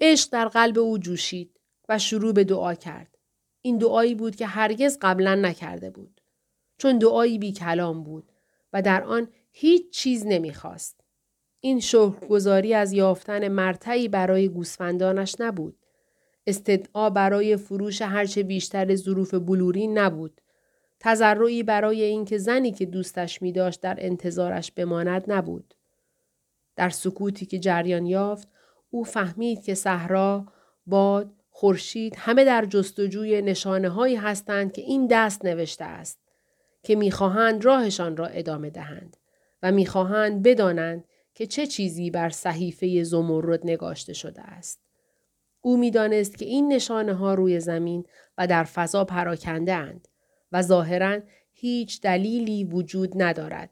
عشق 0.00 0.30
در 0.32 0.48
قلب 0.48 0.78
او 0.78 0.98
جوشید 0.98 1.60
و 1.88 1.98
شروع 1.98 2.32
به 2.32 2.44
دعا 2.44 2.74
کرد. 2.74 3.18
این 3.62 3.78
دعایی 3.78 4.14
بود 4.14 4.36
که 4.36 4.46
هرگز 4.46 4.98
قبلا 5.02 5.34
نکرده 5.34 5.90
بود. 5.90 6.20
چون 6.78 6.98
دعایی 6.98 7.38
بی 7.38 7.52
کلام 7.52 8.02
بود 8.02 8.32
و 8.72 8.82
در 8.82 9.02
آن 9.02 9.28
هیچ 9.50 9.90
چیز 9.90 10.26
نمی‌خواست. 10.26 10.97
این 11.60 11.80
شکرگزاری 11.80 12.74
از 12.74 12.92
یافتن 12.92 13.48
مرتعی 13.48 14.08
برای 14.08 14.48
گوسفندانش 14.48 15.34
نبود. 15.40 15.76
استدعا 16.46 17.10
برای 17.10 17.56
فروش 17.56 18.02
هرچه 18.02 18.42
بیشتر 18.42 18.94
ظروف 18.94 19.34
بلوری 19.34 19.86
نبود. 19.86 20.40
تذرعی 21.00 21.62
برای 21.62 22.02
اینکه 22.02 22.38
زنی 22.38 22.72
که 22.72 22.86
دوستش 22.86 23.42
می 23.42 23.52
داشت 23.52 23.80
در 23.80 23.96
انتظارش 23.98 24.72
بماند 24.72 25.24
نبود. 25.28 25.74
در 26.76 26.90
سکوتی 26.90 27.46
که 27.46 27.58
جریان 27.58 28.06
یافت 28.06 28.48
او 28.90 29.04
فهمید 29.04 29.64
که 29.64 29.74
صحرا، 29.74 30.46
باد، 30.86 31.32
خورشید 31.50 32.14
همه 32.16 32.44
در 32.44 32.64
جستجوی 32.64 33.42
نشانه 33.42 33.88
هایی 33.88 34.16
هستند 34.16 34.72
که 34.72 34.82
این 34.82 35.06
دست 35.06 35.44
نوشته 35.44 35.84
است 35.84 36.18
که 36.82 36.96
می‌خواهند 36.96 37.64
راهشان 37.64 38.16
را 38.16 38.26
ادامه 38.26 38.70
دهند 38.70 39.16
و 39.62 39.72
می‌خواهند 39.72 40.42
بدانند 40.42 41.04
که 41.38 41.46
چه 41.46 41.66
چیزی 41.66 42.10
بر 42.10 42.30
صحیفه 42.30 43.02
زمرد 43.02 43.60
نگاشته 43.64 44.12
شده 44.12 44.42
است. 44.42 44.80
او 45.60 45.76
می‌دانست 45.76 46.38
که 46.38 46.44
این 46.44 46.72
نشانه 46.72 47.14
ها 47.14 47.34
روی 47.34 47.60
زمین 47.60 48.04
و 48.38 48.46
در 48.46 48.64
فضا 48.64 49.04
پراکنده 49.04 49.74
اند 49.74 50.08
و 50.52 50.62
ظاهرا 50.62 51.20
هیچ 51.52 52.00
دلیلی 52.00 52.64
وجود 52.64 53.22
ندارد 53.22 53.70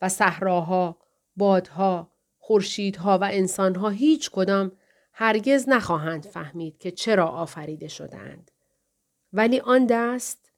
و 0.00 0.08
صحراها، 0.08 0.98
بادها، 1.36 2.12
خورشیدها 2.38 3.18
و 3.18 3.28
انسانها 3.32 3.88
هیچ 3.88 4.30
کدام 4.30 4.72
هرگز 5.12 5.68
نخواهند 5.68 6.26
فهمید 6.26 6.78
که 6.78 6.90
چرا 6.90 7.28
آفریده 7.28 7.88
شدهاند. 7.88 8.50
ولی 9.32 9.60
آن 9.60 9.86
دست 9.86 10.52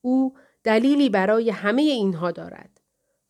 او 0.00 0.36
دلیلی 0.64 1.08
برای 1.08 1.50
همه 1.50 1.82
اینها 1.82 2.30
دارد 2.30 2.79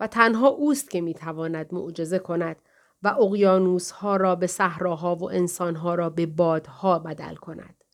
و 0.00 0.06
تنها 0.06 0.48
اوست 0.48 0.90
که 0.90 1.00
می‌تواند 1.00 1.74
معجزه 1.74 2.18
کند 2.18 2.56
و 3.02 3.08
اقیانوس 3.08 3.90
ها 3.90 4.16
را 4.16 4.34
به 4.34 4.46
صحراها 4.46 5.16
و 5.16 5.30
انسان 5.30 5.76
ها 5.76 5.94
را 5.94 6.10
به 6.10 6.26
بادها 6.26 6.98
بدل 6.98 7.34
کند. 7.34 7.84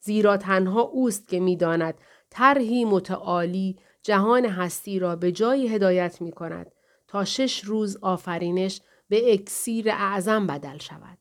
زیرا 0.00 0.36
تنها 0.36 0.80
اوست 0.80 1.28
که 1.28 1.40
می‌داند 1.40 1.94
طرحی 2.30 2.84
متعالی 2.84 3.78
جهان 4.02 4.46
هستی 4.46 4.98
را 4.98 5.16
به 5.16 5.32
جای 5.32 5.68
هدایت 5.68 6.20
می 6.20 6.32
کند 6.32 6.72
تا 7.08 7.24
شش 7.24 7.64
روز 7.64 7.96
آفرینش 8.02 8.80
به 9.08 9.32
اکسیر 9.32 9.90
اعظم 9.90 10.46
بدل 10.46 10.78
شود. 10.78 11.18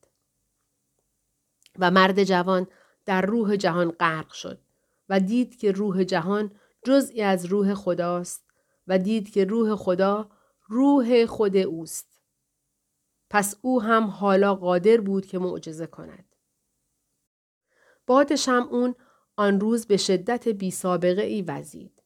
و 1.79 1.91
مرد 1.91 2.23
جوان 2.23 2.67
در 3.05 3.21
روح 3.21 3.55
جهان 3.55 3.91
غرق 3.91 4.31
شد 4.31 4.59
و 5.09 5.19
دید 5.19 5.57
که 5.57 5.71
روح 5.71 6.03
جهان 6.03 6.51
جزئی 6.85 7.21
از 7.21 7.45
روح 7.45 7.73
خداست 7.73 8.44
و 8.87 8.99
دید 8.99 9.31
که 9.31 9.45
روح 9.45 9.75
خدا 9.75 10.29
روح 10.67 11.25
خود 11.25 11.57
اوست. 11.57 12.21
پس 13.29 13.55
او 13.61 13.81
هم 13.81 14.03
حالا 14.03 14.55
قادر 14.55 15.01
بود 15.01 15.25
که 15.25 15.39
معجزه 15.39 15.87
کند. 15.87 16.35
باد 18.07 18.33
اون 18.49 18.95
آن 19.35 19.59
روز 19.59 19.85
به 19.85 19.97
شدت 19.97 20.47
بی 20.47 20.71
سابقه 20.71 21.21
ای 21.21 21.41
وزید. 21.41 22.03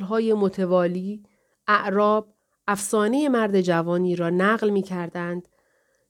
های 0.00 0.34
متوالی، 0.34 1.22
اعراب، 1.66 2.34
افسانه 2.66 3.28
مرد 3.28 3.60
جوانی 3.60 4.16
را 4.16 4.30
نقل 4.30 4.70
می 4.70 4.82
کردند 4.82 5.48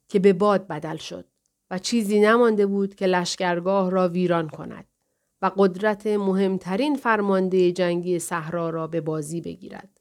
که 0.09 0.19
به 0.19 0.33
باد 0.33 0.67
بدل 0.67 0.97
شد 0.97 1.29
و 1.71 1.79
چیزی 1.79 2.21
نمانده 2.21 2.67
بود 2.67 2.95
که 2.95 3.07
لشکرگاه 3.07 3.91
را 3.91 4.09
ویران 4.09 4.49
کند 4.49 4.87
و 5.43 5.51
قدرت 5.57 6.07
مهمترین 6.07 6.97
فرمانده 6.97 7.73
جنگی 7.73 8.19
صحرا 8.19 8.71
را 8.71 8.87
به 8.87 9.01
بازی 9.01 9.41
بگیرد. 9.41 10.01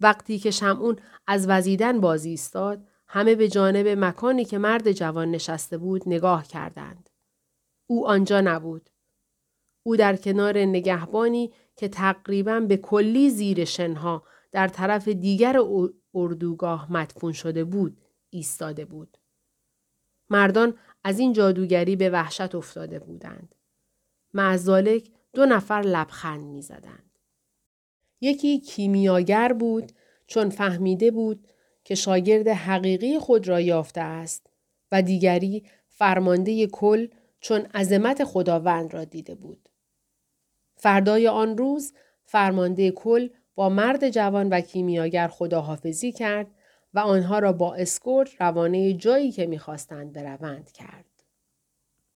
وقتی 0.00 0.38
که 0.38 0.50
شمعون 0.50 0.96
از 1.26 1.48
وزیدن 1.48 2.00
بازی 2.00 2.30
ایستاد، 2.30 2.88
همه 3.08 3.34
به 3.34 3.48
جانب 3.48 3.86
مکانی 3.86 4.44
که 4.44 4.58
مرد 4.58 4.92
جوان 4.92 5.30
نشسته 5.30 5.78
بود 5.78 6.02
نگاه 6.06 6.46
کردند. 6.46 7.10
او 7.86 8.08
آنجا 8.08 8.40
نبود. 8.40 8.90
او 9.86 9.96
در 9.96 10.16
کنار 10.16 10.58
نگهبانی 10.58 11.52
که 11.76 11.88
تقریبا 11.88 12.60
به 12.60 12.76
کلی 12.76 13.30
زیر 13.30 13.64
شنها 13.64 14.22
در 14.52 14.68
طرف 14.68 15.08
دیگر 15.08 15.56
اردوگاه 16.14 16.92
مدفون 16.92 17.32
شده 17.32 17.64
بود 17.64 18.00
ایستاده 18.30 18.84
بود. 18.84 19.18
مردان 20.30 20.78
از 21.04 21.18
این 21.18 21.32
جادوگری 21.32 21.96
به 21.96 22.10
وحشت 22.10 22.54
افتاده 22.54 22.98
بودند. 22.98 23.53
معزالک 24.34 25.10
دو 25.32 25.46
نفر 25.46 25.80
لبخند 25.80 26.44
می 26.44 26.62
زدند. 26.62 27.18
یکی 28.20 28.60
کیمیاگر 28.60 29.52
بود 29.52 29.92
چون 30.26 30.50
فهمیده 30.50 31.10
بود 31.10 31.48
که 31.84 31.94
شاگرد 31.94 32.48
حقیقی 32.48 33.18
خود 33.18 33.48
را 33.48 33.60
یافته 33.60 34.00
است 34.00 34.46
و 34.92 35.02
دیگری 35.02 35.64
فرمانده 35.88 36.66
کل 36.66 37.08
چون 37.40 37.60
عظمت 37.60 38.24
خداوند 38.24 38.94
را 38.94 39.04
دیده 39.04 39.34
بود. 39.34 39.68
فردای 40.76 41.28
آن 41.28 41.58
روز 41.58 41.92
فرمانده 42.24 42.90
کل 42.90 43.28
با 43.54 43.68
مرد 43.68 44.10
جوان 44.10 44.48
و 44.48 44.60
کیمیاگر 44.60 45.28
خداحافظی 45.28 46.12
کرد 46.12 46.46
و 46.94 46.98
آنها 46.98 47.38
را 47.38 47.52
با 47.52 47.74
اسکورت 47.74 48.40
روانه 48.40 48.92
جایی 48.92 49.32
که 49.32 49.46
می‌خواستند 49.46 50.12
بروند 50.12 50.72
کرد. 50.72 51.13